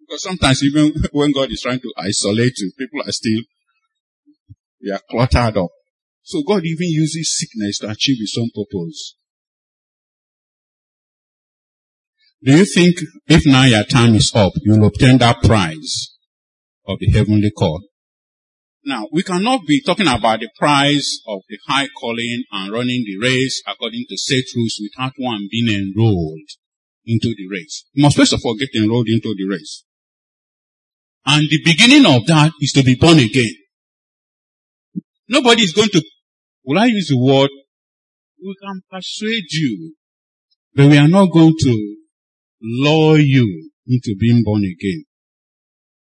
Because 0.00 0.22
sometimes 0.22 0.62
even 0.62 0.94
when 1.12 1.32
God 1.32 1.50
is 1.50 1.62
trying 1.62 1.80
to 1.80 1.92
isolate 1.96 2.58
you, 2.58 2.72
people 2.78 3.00
are 3.00 3.12
still, 3.12 3.42
they 4.80 4.92
are 4.92 5.00
cluttered 5.10 5.56
up. 5.56 5.70
So 6.22 6.42
God 6.46 6.64
even 6.64 6.88
uses 6.88 7.36
sickness 7.36 7.78
to 7.78 7.90
achieve 7.90 8.18
his 8.20 8.36
own 8.38 8.50
purpose. 8.54 9.16
Do 12.44 12.56
you 12.56 12.64
think 12.64 12.96
if 13.28 13.46
now 13.46 13.64
your 13.64 13.84
time 13.84 14.14
is 14.14 14.32
up, 14.34 14.52
you'll 14.62 14.84
obtain 14.84 15.18
that 15.18 15.42
prize 15.42 16.16
of 16.86 16.98
the 17.00 17.10
heavenly 17.10 17.50
call? 17.50 17.80
Now, 18.84 19.06
we 19.12 19.22
cannot 19.22 19.60
be 19.66 19.80
talking 19.80 20.08
about 20.08 20.40
the 20.40 20.48
price 20.58 21.22
of 21.26 21.42
the 21.48 21.58
high 21.68 21.88
calling 22.00 22.42
and 22.50 22.72
running 22.72 23.04
the 23.06 23.18
race 23.24 23.62
according 23.66 24.06
to 24.08 24.16
set 24.16 24.44
rules 24.56 24.80
without 24.82 25.12
one 25.18 25.48
being 25.50 25.68
enrolled 25.68 26.48
into 27.06 27.32
the 27.36 27.46
race. 27.48 27.84
You 27.92 28.02
must 28.02 28.16
first 28.16 28.32
of 28.32 28.40
all 28.44 28.56
get 28.56 28.70
enrolled 28.74 29.08
into 29.08 29.34
the 29.36 29.46
race. 29.48 29.84
And 31.24 31.48
the 31.48 31.60
beginning 31.64 32.06
of 32.06 32.26
that 32.26 32.52
is 32.60 32.72
to 32.72 32.82
be 32.82 32.96
born 32.96 33.20
again. 33.20 33.54
Nobody 35.28 35.62
is 35.62 35.72
going 35.72 35.88
to, 35.90 36.02
will 36.64 36.80
I 36.80 36.86
use 36.86 37.08
the 37.08 37.18
word? 37.18 37.50
We 38.44 38.56
can 38.60 38.82
persuade 38.90 39.52
you, 39.52 39.94
but 40.74 40.88
we 40.88 40.98
are 40.98 41.06
not 41.06 41.30
going 41.32 41.54
to 41.56 41.96
lure 42.60 43.18
you 43.18 43.70
into 43.86 44.16
being 44.18 44.42
born 44.42 44.64
again. 44.64 45.04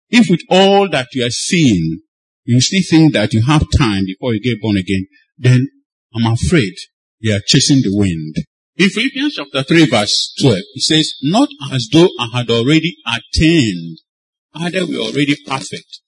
If 0.08 0.30
with 0.30 0.40
all 0.48 0.88
that 0.88 1.08
you 1.12 1.26
are 1.26 1.30
seeing, 1.30 2.00
you 2.44 2.60
still 2.60 2.82
think 2.88 3.12
that 3.14 3.32
you 3.32 3.42
have 3.46 3.64
time 3.76 4.04
before 4.06 4.34
you 4.34 4.40
get 4.40 4.60
born 4.60 4.76
again, 4.76 5.06
then 5.38 5.68
I'm 6.14 6.32
afraid 6.32 6.74
you 7.20 7.34
are 7.34 7.40
chasing 7.46 7.82
the 7.82 7.96
wind. 7.96 8.36
In 8.76 8.88
Philippians 8.88 9.34
chapter 9.34 9.62
3 9.62 9.86
verse 9.86 10.34
12, 10.40 10.58
it 10.74 10.82
says, 10.82 11.14
not 11.22 11.48
as 11.72 11.88
though 11.92 12.08
I 12.18 12.38
had 12.38 12.50
already 12.50 12.96
attained, 13.06 13.98
either 14.54 14.86
we 14.86 14.98
already 14.98 15.36
perfect, 15.46 16.00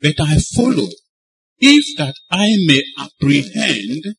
but 0.00 0.14
I 0.20 0.36
follow, 0.54 0.88
if 1.58 1.96
that 1.96 2.14
I 2.30 2.54
may 2.66 2.82
apprehend 2.98 4.16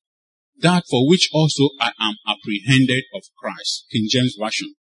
that 0.62 0.84
for 0.90 1.08
which 1.08 1.30
also 1.34 1.70
I 1.80 1.92
am 2.00 2.16
apprehended 2.28 3.04
of 3.14 3.24
Christ. 3.38 3.86
King 3.92 4.08
James 4.10 4.36
Version. 4.40 4.74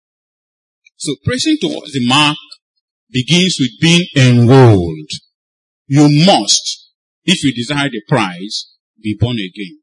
So 0.96 1.14
pressing 1.25 1.59
towards 1.61 1.92
the 1.92 2.07
mark 2.07 2.38
begins 3.11 3.59
with 3.61 3.81
being 3.81 4.07
enrolled. 4.16 5.11
You 5.87 6.09
must, 6.27 6.90
if 7.25 7.44
you 7.44 7.55
desire 7.55 7.88
the 7.90 8.03
prize, 8.09 8.75
be 9.01 9.16
born 9.18 9.37
again. 9.37 9.81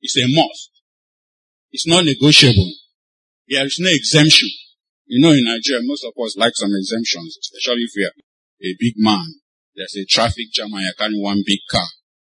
It's 0.00 0.16
a 0.16 0.26
must. 0.28 0.70
It's 1.72 1.86
not 1.86 2.04
negotiable. 2.04 2.72
There 3.48 3.66
is 3.66 3.78
no 3.80 3.90
exemption. 3.90 4.48
You 5.06 5.22
know, 5.22 5.32
in 5.32 5.44
Nigeria, 5.44 5.82
most 5.84 6.04
of 6.04 6.14
us 6.22 6.36
like 6.36 6.54
some 6.54 6.70
exemptions, 6.74 7.38
especially 7.40 7.82
if 7.82 7.90
you're 7.94 8.10
a 8.62 8.76
big 8.78 8.94
man. 8.96 9.42
There's 9.74 9.94
a 9.96 10.06
traffic 10.06 10.50
jam 10.52 10.72
and 10.72 10.82
you're 10.82 10.98
carrying 10.98 11.22
one 11.22 11.42
big 11.44 11.60
car, 11.70 11.86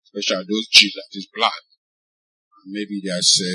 especially 0.05 0.43
those 0.43 0.67
jeeps 0.69 0.95
that 0.95 1.17
is 1.17 1.27
black. 1.33 1.63
Maybe 2.67 3.01
there's 3.03 3.39
a, 3.41 3.53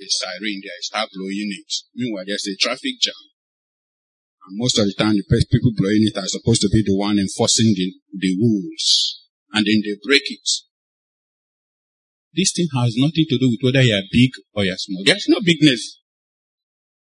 a 0.00 0.06
siren 0.08 0.60
there, 0.62 0.80
start 0.80 1.08
blowing 1.12 1.50
it. 1.50 1.72
Meanwhile, 1.94 2.24
there's 2.26 2.46
a 2.46 2.56
traffic 2.56 3.00
jam. 3.02 3.18
And 4.46 4.58
most 4.58 4.78
of 4.78 4.86
the 4.86 4.92
time, 4.92 5.14
the 5.14 5.24
people 5.24 5.72
blowing 5.76 6.04
it 6.04 6.16
are 6.18 6.26
supposed 6.26 6.60
to 6.62 6.68
be 6.72 6.82
the 6.84 6.96
one 6.96 7.18
enforcing 7.18 7.72
the, 7.74 7.94
the 8.12 8.36
rules. 8.36 9.22
And 9.52 9.64
then 9.64 9.80
they 9.82 9.96
break 10.04 10.22
it. 10.26 10.48
This 12.34 12.52
thing 12.52 12.68
has 12.74 12.94
nothing 12.96 13.24
to 13.28 13.38
do 13.38 13.48
with 13.48 13.60
whether 13.62 13.82
you 13.82 13.94
are 13.94 14.02
big 14.10 14.30
or 14.52 14.64
you 14.64 14.72
are 14.72 14.78
small. 14.78 15.02
There's 15.04 15.26
no 15.28 15.38
bigness. 15.40 16.00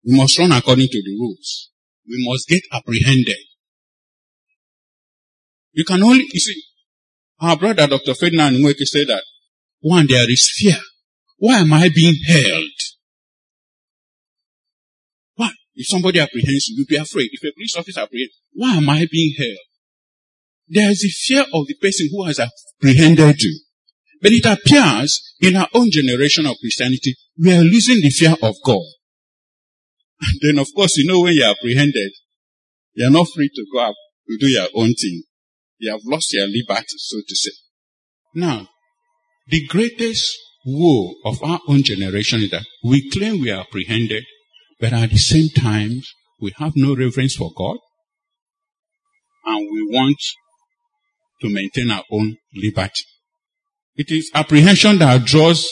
We 0.03 0.17
must 0.17 0.37
run 0.39 0.51
according 0.51 0.87
to 0.87 1.01
the 1.03 1.15
rules. 1.19 1.69
We 2.07 2.25
must 2.27 2.47
get 2.47 2.63
apprehended. 2.73 3.45
You 5.71 5.85
can 5.85 6.01
only, 6.01 6.25
you 6.33 6.39
see, 6.39 6.61
our 7.39 7.55
brother 7.55 7.87
Dr. 7.87 8.15
Ferdinand 8.15 8.55
Nweke 8.55 8.83
said 8.83 9.07
that, 9.07 9.23
one, 9.81 10.07
there 10.07 10.29
is 10.29 10.51
fear. 10.57 10.77
Why 11.37 11.59
am 11.59 11.71
I 11.71 11.89
being 11.93 12.15
held? 12.27 12.78
If 15.79 15.87
somebody 15.87 16.19
apprehends 16.19 16.67
you, 16.67 16.75
you'll 16.75 16.89
be 16.89 16.97
afraid. 16.97 17.29
If 17.31 17.41
a 17.41 17.55
police 17.55 17.77
officer 17.77 18.01
apprehends, 18.01 18.35
you, 18.51 18.61
why 18.61 18.75
am 18.75 18.89
I 18.89 19.07
being 19.09 19.33
held? 19.37 19.63
There 20.67 20.91
is 20.91 21.05
a 21.05 21.09
fear 21.09 21.45
of 21.53 21.67
the 21.67 21.75
person 21.81 22.09
who 22.11 22.25
has 22.25 22.37
apprehended 22.37 23.41
you. 23.41 23.61
But 24.21 24.33
it 24.33 24.45
appears 24.45 25.35
in 25.39 25.55
our 25.55 25.69
own 25.73 25.89
generation 25.89 26.45
of 26.47 26.57
Christianity, 26.59 27.15
we 27.37 27.53
are 27.53 27.61
losing 27.63 28.01
the 28.01 28.09
fear 28.09 28.33
of 28.33 28.55
God. 28.65 28.83
And 30.21 30.39
then 30.41 30.59
of 30.59 30.67
course, 30.75 30.97
you 30.97 31.07
know 31.07 31.21
when 31.21 31.33
you're 31.33 31.49
apprehended, 31.49 32.11
you're 32.93 33.09
not 33.09 33.27
free 33.33 33.49
to 33.55 33.65
go 33.73 33.79
out 33.79 33.95
to 34.27 34.37
do 34.37 34.51
your 34.51 34.67
own 34.75 34.93
thing. 34.95 35.23
You 35.77 35.91
have 35.93 36.01
lost 36.03 36.33
your 36.33 36.47
liberty, 36.47 36.97
so 36.97 37.19
to 37.25 37.35
say. 37.35 37.51
Now, 38.35 38.67
the 39.47 39.65
greatest 39.65 40.37
woe 40.65 41.13
of 41.23 41.41
our 41.41 41.61
own 41.69 41.83
generation 41.83 42.41
is 42.41 42.51
that 42.51 42.65
we 42.83 43.09
claim 43.09 43.39
we 43.39 43.49
are 43.49 43.61
apprehended, 43.61 44.25
but 44.79 44.93
at 44.93 45.09
the 45.09 45.17
same 45.17 45.49
time, 45.49 46.01
we 46.41 46.53
have 46.57 46.73
no 46.75 46.95
reverence 46.95 47.35
for 47.35 47.51
God, 47.55 47.77
and 49.45 49.67
we 49.71 49.95
want 49.95 50.17
to 51.41 51.49
maintain 51.53 51.91
our 51.91 52.03
own 52.11 52.37
liberty. 52.53 53.03
It 53.95 54.11
is 54.11 54.31
apprehension 54.33 54.99
that 54.99 55.25
draws 55.25 55.69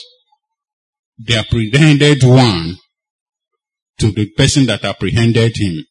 the 1.17 1.37
apprehended 1.37 2.23
one 2.23 2.77
to 3.99 4.11
the 4.11 4.29
person 4.31 4.65
that 4.67 4.83
apprehended 4.83 5.57
him. 5.57 5.85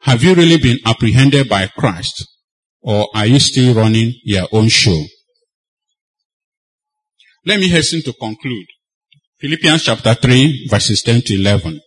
Have 0.00 0.22
you 0.22 0.34
really 0.34 0.58
been 0.58 0.78
apprehended 0.86 1.48
by 1.48 1.66
Christ? 1.66 2.26
Or 2.80 3.08
are 3.14 3.26
you 3.26 3.38
still 3.38 3.74
running 3.74 4.14
your 4.24 4.48
own 4.50 4.68
show? 4.68 5.00
Let 7.46 7.60
me 7.60 7.68
hasten 7.68 8.02
to 8.02 8.12
conclude. 8.12 8.66
Philippians 9.42 9.82
chapter 9.82 10.14
3 10.14 10.68
verses 10.70 11.02
10 11.02 11.22
to 11.22 11.34
11. 11.34 11.80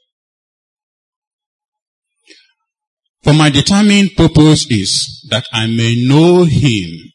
For 3.24 3.34
my 3.34 3.50
determined 3.50 4.10
purpose 4.18 4.70
is 4.70 5.26
that 5.30 5.46
I 5.54 5.68
may 5.68 6.04
know 6.06 6.44
him, 6.44 7.14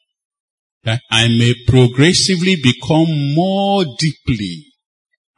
that 0.85 1.03
I 1.11 1.29
may 1.29 1.55
progressively 1.67 2.57
become 2.57 3.35
more 3.35 3.85
deeply 3.99 4.65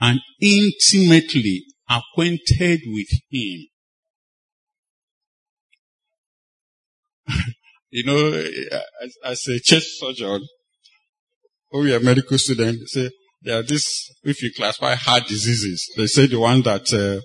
and 0.01 0.21
intimately 0.41 1.65
acquainted 1.91 2.83
with 2.87 3.09
him. 3.29 3.67
you 7.91 8.05
know, 8.05 8.41
as, 9.03 9.17
as 9.25 9.49
a 9.49 9.59
church 9.59 9.85
surgeon, 9.99 10.47
when 11.71 11.88
you're 11.88 11.99
a 11.99 12.05
medical 12.05 12.38
student, 12.38 12.88
say, 12.88 13.11
there 13.44 13.59
are 13.59 13.62
this, 13.62 14.11
if 14.22 14.42
you 14.42 14.52
classify 14.57 14.94
heart 14.94 15.26
diseases, 15.26 15.90
they 15.96 16.07
say 16.07 16.26
the 16.26 16.38
one 16.38 16.62
that 16.62 16.92
uh, 16.92 17.20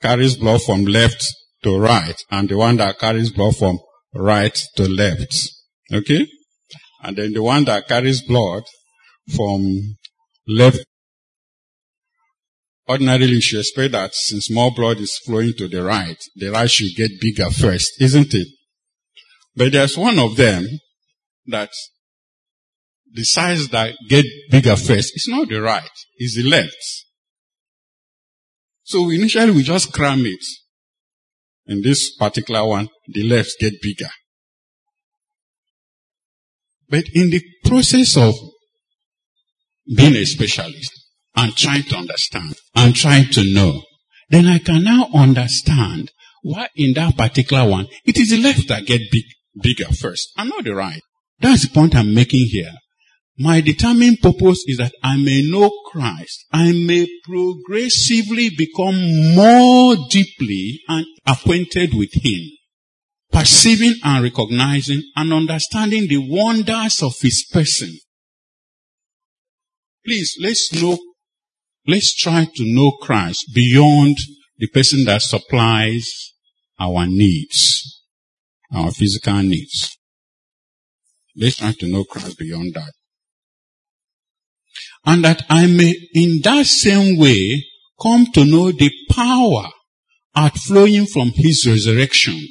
carries 0.00 0.36
blood 0.36 0.62
from 0.62 0.84
left 0.84 1.24
to 1.62 1.78
right 1.78 2.16
and 2.30 2.48
the 2.48 2.56
one 2.56 2.76
that 2.76 2.98
carries 2.98 3.32
blood 3.32 3.56
from 3.56 3.78
right 4.14 4.56
to 4.76 4.84
left. 4.84 5.50
Okay? 5.92 6.26
And 7.02 7.16
then 7.16 7.32
the 7.32 7.42
one 7.42 7.64
that 7.64 7.88
carries 7.88 8.22
blood 8.22 8.64
from 9.34 9.96
left. 10.46 10.84
Ordinarily, 12.88 13.34
you 13.34 13.40
should 13.40 13.60
expect 13.60 13.92
that 13.92 14.14
since 14.14 14.50
more 14.50 14.72
blood 14.72 14.98
is 14.98 15.16
flowing 15.24 15.54
to 15.54 15.68
the 15.68 15.82
right, 15.82 16.18
the 16.36 16.50
right 16.50 16.70
should 16.70 16.94
get 16.96 17.20
bigger 17.20 17.48
first, 17.50 17.92
isn't 18.00 18.34
it? 18.34 18.48
But 19.54 19.72
there's 19.72 19.96
one 19.96 20.18
of 20.18 20.36
them 20.36 20.66
that 21.46 21.70
the 23.12 23.24
size 23.24 23.68
that 23.68 23.94
get 24.08 24.24
bigger 24.50 24.76
first, 24.76 25.12
it's 25.14 25.28
not 25.28 25.48
the 25.48 25.60
right, 25.60 25.90
it's 26.16 26.36
the 26.36 26.48
left. 26.48 27.04
So 28.82 29.10
initially 29.10 29.52
we 29.52 29.62
just 29.62 29.92
cram 29.92 30.24
it. 30.24 30.44
In 31.66 31.82
this 31.82 32.14
particular 32.16 32.66
one, 32.66 32.88
the 33.06 33.22
left 33.22 33.52
get 33.60 33.80
bigger. 33.80 34.10
But 36.88 37.04
in 37.14 37.30
the 37.30 37.42
process 37.64 38.16
of 38.16 38.34
being 39.96 40.14
a 40.16 40.24
specialist 40.24 40.92
and 41.36 41.56
trying 41.56 41.84
to 41.84 41.96
understand 41.96 42.54
and 42.74 42.94
trying 42.94 43.30
to 43.30 43.54
know, 43.54 43.82
then 44.28 44.46
I 44.46 44.58
can 44.58 44.84
now 44.84 45.08
understand 45.14 46.10
why 46.42 46.68
in 46.76 46.92
that 46.94 47.16
particular 47.16 47.68
one, 47.68 47.86
it 48.04 48.18
is 48.18 48.30
the 48.30 48.42
left 48.42 48.68
that 48.68 48.84
get 48.84 49.00
big, 49.10 49.24
bigger 49.62 49.92
first 49.92 50.32
and 50.36 50.50
not 50.50 50.64
the 50.64 50.74
right. 50.74 51.00
That's 51.38 51.66
the 51.66 51.72
point 51.72 51.94
I'm 51.94 52.14
making 52.14 52.48
here. 52.50 52.72
My 53.38 53.62
determined 53.62 54.20
purpose 54.20 54.64
is 54.66 54.76
that 54.76 54.92
I 55.02 55.16
may 55.16 55.42
know 55.48 55.70
Christ. 55.86 56.44
I 56.52 56.72
may 56.72 57.08
progressively 57.24 58.50
become 58.56 59.34
more 59.34 59.96
deeply 60.10 60.80
and 60.86 61.06
acquainted 61.26 61.94
with 61.94 62.10
Him. 62.12 62.42
Perceiving 63.30 63.94
and 64.04 64.22
recognizing 64.22 65.02
and 65.16 65.32
understanding 65.32 66.08
the 66.08 66.18
wonders 66.18 67.02
of 67.02 67.14
His 67.20 67.46
person. 67.50 67.96
Please, 70.04 70.36
let's 70.38 70.70
know, 70.74 70.98
let's 71.86 72.14
try 72.14 72.44
to 72.44 72.74
know 72.74 72.90
Christ 73.00 73.46
beyond 73.54 74.18
the 74.58 74.66
person 74.68 75.04
that 75.04 75.22
supplies 75.22 76.34
our 76.78 77.06
needs, 77.06 78.02
our 78.74 78.90
physical 78.90 79.42
needs. 79.42 79.96
Let's 81.34 81.56
try 81.56 81.72
to 81.72 81.86
know 81.90 82.04
Christ 82.04 82.36
beyond 82.38 82.74
that 82.74 82.92
and 85.04 85.24
that 85.24 85.42
I 85.48 85.66
may 85.66 85.94
in 86.14 86.40
that 86.44 86.66
same 86.66 87.18
way 87.18 87.64
come 88.00 88.26
to 88.34 88.44
know 88.44 88.72
the 88.72 88.90
power 89.10 89.70
outflowing 90.34 91.06
from 91.06 91.32
his 91.34 91.66
resurrection, 91.66 92.48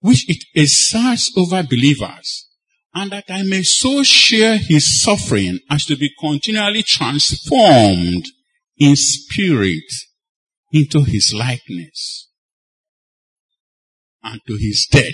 which 0.00 0.28
it 0.28 0.44
exerts 0.54 1.32
over 1.36 1.62
believers, 1.62 2.48
and 2.94 3.10
that 3.12 3.24
I 3.28 3.42
may 3.42 3.62
so 3.62 4.02
share 4.02 4.58
his 4.58 5.00
suffering 5.02 5.58
as 5.70 5.84
to 5.86 5.96
be 5.96 6.10
continually 6.20 6.82
transformed 6.82 8.26
in 8.76 8.96
spirit 8.96 9.84
into 10.72 11.02
his 11.02 11.34
likeness 11.34 12.28
and 14.22 14.40
to 14.46 14.56
his 14.56 14.86
death, 14.90 15.12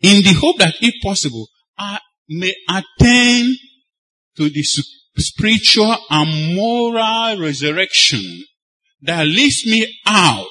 in 0.00 0.22
the 0.22 0.32
hope 0.32 0.58
that 0.58 0.74
if 0.80 0.94
possible, 1.02 1.48
I 1.78 2.00
may 2.28 2.54
attain 2.68 3.56
to 4.36 4.48
the 4.48 4.62
spiritual 5.16 5.96
and 6.10 6.54
moral 6.54 7.38
resurrection 7.38 8.44
that 9.02 9.26
lifts 9.26 9.66
me 9.66 9.86
out 10.06 10.46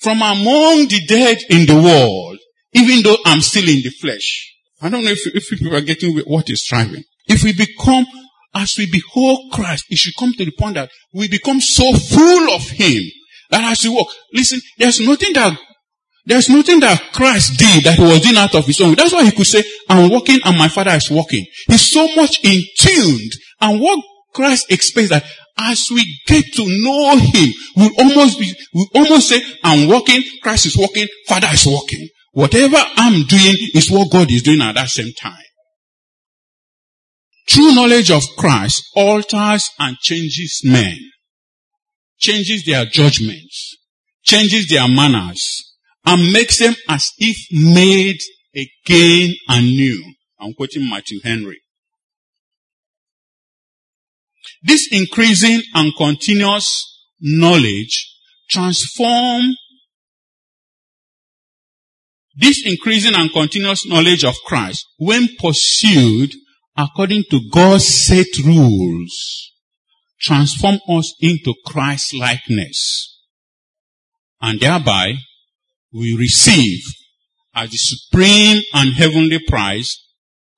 from 0.00 0.18
among 0.18 0.88
the 0.88 1.04
dead 1.06 1.38
in 1.48 1.66
the 1.66 1.74
world, 1.74 2.38
even 2.72 3.02
though 3.02 3.16
I'm 3.24 3.40
still 3.40 3.68
in 3.68 3.82
the 3.82 3.90
flesh. 3.90 4.52
I 4.80 4.88
don't 4.88 5.04
know 5.04 5.10
if, 5.10 5.26
if 5.34 5.48
people 5.48 5.74
are 5.74 5.80
getting 5.80 6.18
what 6.18 6.50
is 6.50 6.66
driving. 6.68 7.02
If 7.26 7.42
we 7.42 7.52
become, 7.52 8.06
as 8.54 8.74
we 8.78 8.90
behold 8.90 9.52
Christ, 9.52 9.86
it 9.90 9.98
should 9.98 10.16
come 10.16 10.32
to 10.34 10.44
the 10.44 10.52
point 10.58 10.74
that 10.74 10.90
we 11.12 11.28
become 11.28 11.60
so 11.60 11.92
full 11.94 12.54
of 12.54 12.62
Him 12.68 13.02
that 13.50 13.64
as 13.64 13.84
we 13.84 13.90
walk, 13.90 14.08
listen, 14.32 14.60
there's 14.78 15.00
nothing 15.00 15.32
that 15.34 15.58
there's 16.26 16.50
nothing 16.50 16.80
that 16.80 17.12
Christ 17.12 17.56
did 17.56 17.84
that 17.84 17.94
he 17.94 18.02
was 18.02 18.20
doing 18.20 18.36
out 18.36 18.54
of 18.56 18.66
his 18.66 18.80
own. 18.80 18.96
That's 18.96 19.12
why 19.12 19.24
he 19.24 19.30
could 19.30 19.46
say, 19.46 19.62
I'm 19.88 20.10
walking 20.10 20.40
and 20.44 20.58
my 20.58 20.68
father 20.68 20.90
is 20.90 21.08
walking. 21.08 21.46
He's 21.68 21.88
so 21.88 22.08
much 22.16 22.44
in 22.44 22.62
tuned. 22.76 23.32
And 23.60 23.80
what 23.80 24.04
Christ 24.34 24.70
expects 24.70 25.10
that 25.10 25.24
as 25.58 25.88
we 25.90 26.20
get 26.26 26.44
to 26.54 26.64
know 26.66 27.16
him, 27.16 27.50
we 27.76 27.90
almost 27.98 28.38
be, 28.38 28.54
we 28.74 28.88
almost 28.94 29.28
say, 29.28 29.40
I'm 29.64 29.88
walking, 29.88 30.22
Christ 30.42 30.66
is 30.66 30.76
walking, 30.76 31.06
Father 31.26 31.48
is 31.52 31.66
walking. 31.66 32.08
Whatever 32.32 32.76
I'm 32.96 33.24
doing 33.24 33.56
is 33.74 33.90
what 33.90 34.10
God 34.10 34.30
is 34.30 34.42
doing 34.42 34.60
at 34.60 34.74
that 34.74 34.90
same 34.90 35.12
time. 35.18 35.42
True 37.46 37.74
knowledge 37.74 38.10
of 38.10 38.22
Christ 38.36 38.82
alters 38.94 39.70
and 39.78 39.96
changes 39.98 40.60
men, 40.64 40.98
changes 42.18 42.64
their 42.66 42.84
judgments, 42.84 43.76
changes 44.22 44.68
their 44.68 44.88
manners, 44.88 45.72
and 46.04 46.32
makes 46.32 46.58
them 46.58 46.74
as 46.88 47.10
if 47.18 47.36
made 47.50 48.18
again 48.54 49.34
and 49.48 49.66
new. 49.66 50.12
I'm 50.38 50.52
quoting 50.52 50.90
Matthew 50.90 51.20
Henry. 51.22 51.60
This 54.66 54.88
increasing 54.90 55.62
and 55.74 55.92
continuous 55.96 56.84
knowledge 57.20 58.12
transform 58.50 59.54
this 62.36 62.66
increasing 62.66 63.14
and 63.14 63.32
continuous 63.32 63.86
knowledge 63.86 64.24
of 64.24 64.34
Christ, 64.44 64.84
when 64.98 65.28
pursued 65.40 66.32
according 66.76 67.22
to 67.30 67.40
God's 67.50 67.86
set 67.86 68.26
rules, 68.44 69.52
transform 70.20 70.80
us 70.88 71.14
into 71.20 71.54
Christ 71.64 72.12
likeness. 72.12 73.22
And 74.40 74.58
thereby, 74.58 75.14
we 75.92 76.16
receive 76.16 76.82
as 77.54 77.70
the 77.70 77.78
supreme 77.78 78.62
and 78.74 78.94
heavenly 78.94 79.38
prize, 79.46 79.96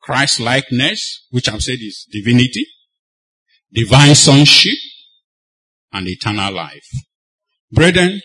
Christ 0.00 0.40
likeness, 0.40 1.26
which 1.30 1.48
I've 1.48 1.62
said 1.62 1.78
is 1.80 2.06
divinity, 2.10 2.66
divine 3.72 4.14
sonship, 4.14 4.78
and 5.92 6.07
eternal 6.07 6.52
life. 6.52 6.88
Brethren, 7.72 8.20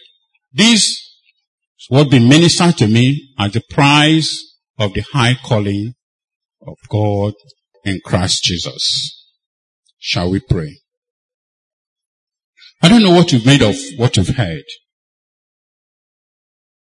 this 0.52 0.84
is 0.84 1.86
what 1.90 2.12
be 2.12 2.20
ministered 2.20 2.78
to 2.78 2.88
me 2.88 3.34
as 3.40 3.54
the 3.54 3.62
prize 3.70 4.38
of 4.78 4.94
the 4.94 5.02
high 5.02 5.36
calling 5.44 5.94
of 6.62 6.78
God 6.90 7.34
in 7.84 8.00
Christ 8.04 8.44
Jesus. 8.44 9.20
Shall 9.98 10.30
we 10.32 10.40
pray? 10.40 10.80
I 12.82 12.90
don't 12.90 13.04
know 13.04 13.12
what 13.12 13.32
you've 13.32 13.46
made 13.46 13.62
of 13.62 13.76
what 13.98 14.18
you've 14.18 14.36
heard. 14.36 14.66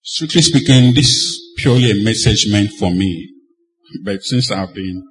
Strictly 0.02 0.42
speaking, 0.42 0.94
this 0.94 1.08
is 1.08 1.54
purely 1.58 1.90
a 1.90 2.04
message 2.04 2.46
meant 2.50 2.70
for 2.70 2.90
me. 2.90 3.32
But 4.04 4.22
since 4.22 4.50
I've 4.50 4.74
been 4.74 5.02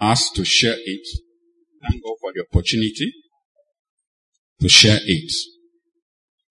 asked 0.00 0.34
to 0.36 0.44
share 0.44 0.76
it, 0.76 1.06
thank 1.82 2.02
God 2.02 2.14
for 2.20 2.32
the 2.32 2.44
opportunity 2.50 3.12
to 4.60 4.68
share 4.68 4.98
it. 5.02 5.32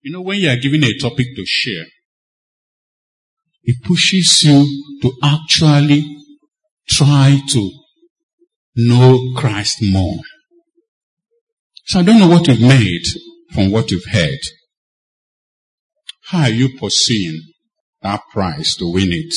You 0.02 0.14
know, 0.14 0.22
when 0.22 0.40
you 0.40 0.50
are 0.50 0.58
given 0.58 0.84
a 0.84 0.98
topic 0.98 1.28
to 1.36 1.46
share, 1.46 1.86
it 3.64 3.84
pushes 3.84 4.44
you 4.44 4.66
to 5.02 5.12
actually 5.24 6.04
try 6.88 7.40
to 7.50 7.72
know 8.76 9.34
Christ 9.36 9.78
more. 9.82 10.20
So 11.86 12.00
I 12.00 12.04
don't 12.04 12.20
know 12.20 12.30
what 12.30 12.48
you've 12.48 12.62
made 12.62 13.04
from 13.52 13.72
what 13.72 13.92
you've 13.92 14.12
heard. 14.12 14.40
How 16.28 16.44
are 16.44 16.50
you 16.50 16.78
pursuing 16.78 17.42
that 18.02 18.22
prize 18.32 18.76
to 18.76 18.92
win 18.92 19.10
it? 19.12 19.34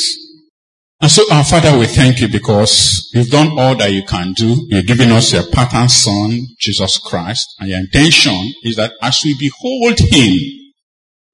And 1.02 1.10
so 1.10 1.24
our 1.32 1.42
Father, 1.42 1.76
we 1.76 1.86
thank 1.86 2.20
you 2.20 2.28
because 2.28 3.10
you've 3.12 3.28
done 3.28 3.58
all 3.58 3.74
that 3.74 3.90
you 3.90 4.04
can 4.04 4.34
do. 4.34 4.54
You're 4.68 4.84
giving 4.84 5.10
us 5.10 5.32
your 5.32 5.42
pattern 5.50 5.88
son, 5.88 6.46
Jesus 6.60 6.98
Christ. 6.98 7.56
And 7.58 7.70
your 7.70 7.80
intention 7.80 8.52
is 8.62 8.76
that 8.76 8.92
as 9.02 9.20
we 9.24 9.36
behold 9.36 9.98
him, 9.98 10.38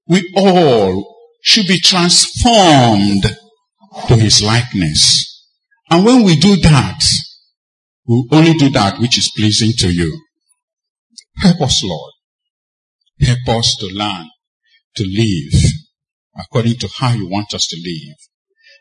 we 0.07 0.33
all 0.35 1.15
should 1.43 1.67
be 1.67 1.79
transformed 1.81 3.25
to 4.09 4.17
his 4.17 4.43
likeness. 4.43 5.47
And 5.91 6.03
when 6.03 6.23
we 6.25 6.37
do 6.37 6.57
that, 6.57 7.03
we 8.07 8.27
only 8.33 8.55
do 8.55 8.71
that 8.71 8.99
which 8.99 9.19
is 9.19 9.31
pleasing 9.37 9.73
to 9.81 9.93
you. 9.93 10.19
Help 11.37 11.61
us, 11.61 11.83
Lord. 11.85 12.13
Help 13.21 13.59
us 13.59 13.77
to 13.81 13.87
learn 13.93 14.31
to 14.95 15.05
live 15.05 15.63
according 16.39 16.77
to 16.77 16.89
how 16.97 17.13
you 17.13 17.29
want 17.29 17.53
us 17.53 17.67
to 17.67 17.77
live. 17.77 18.28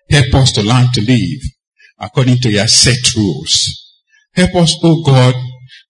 Help 0.10 0.34
us 0.36 0.52
to 0.54 0.62
learn 0.62 0.88
to 0.94 1.02
live 1.02 1.42
according 2.00 2.38
to 2.38 2.50
your 2.50 2.68
set 2.68 3.16
rules. 3.16 3.94
Help 4.34 4.56
us, 4.56 4.76
oh 4.84 5.04
God, 5.04 5.36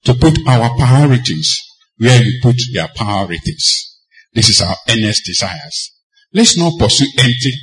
to 0.05 0.13
put 0.13 0.39
our 0.47 0.75
priorities 0.77 1.61
where 1.97 2.21
you 2.21 2.39
put 2.41 2.55
your 2.69 2.87
priorities. 2.95 3.97
This 4.33 4.49
is 4.49 4.61
our 4.61 4.75
earnest 4.89 5.25
desires. 5.25 5.91
Let's 6.33 6.57
not 6.57 6.79
pursue 6.79 7.07
empty 7.17 7.53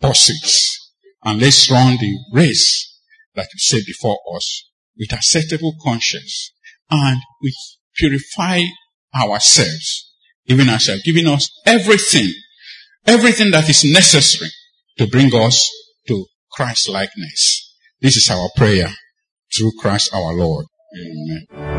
pursuits 0.00 0.90
and 1.24 1.40
let's 1.40 1.70
run 1.70 1.96
the 1.98 2.18
race 2.32 2.98
that 3.34 3.48
you 3.52 3.58
set 3.58 3.86
before 3.86 4.18
us 4.36 4.70
with 4.98 5.12
acceptable 5.12 5.74
conscience 5.82 6.52
and 6.90 7.20
we 7.42 7.54
purify 7.96 8.62
ourselves 9.14 10.12
even 10.46 10.68
are 10.68 10.78
giving 11.04 11.26
us 11.28 11.50
everything, 11.66 12.32
everything 13.06 13.50
that 13.52 13.68
is 13.68 13.84
necessary 13.84 14.50
to 14.98 15.06
bring 15.06 15.34
us 15.34 15.70
Christ 16.52 16.88
likeness. 16.88 17.74
This 18.00 18.16
is 18.16 18.30
our 18.30 18.48
prayer 18.56 18.90
through 19.56 19.72
Christ 19.80 20.10
our 20.14 20.34
Lord. 20.34 20.66
Amen. 20.96 21.71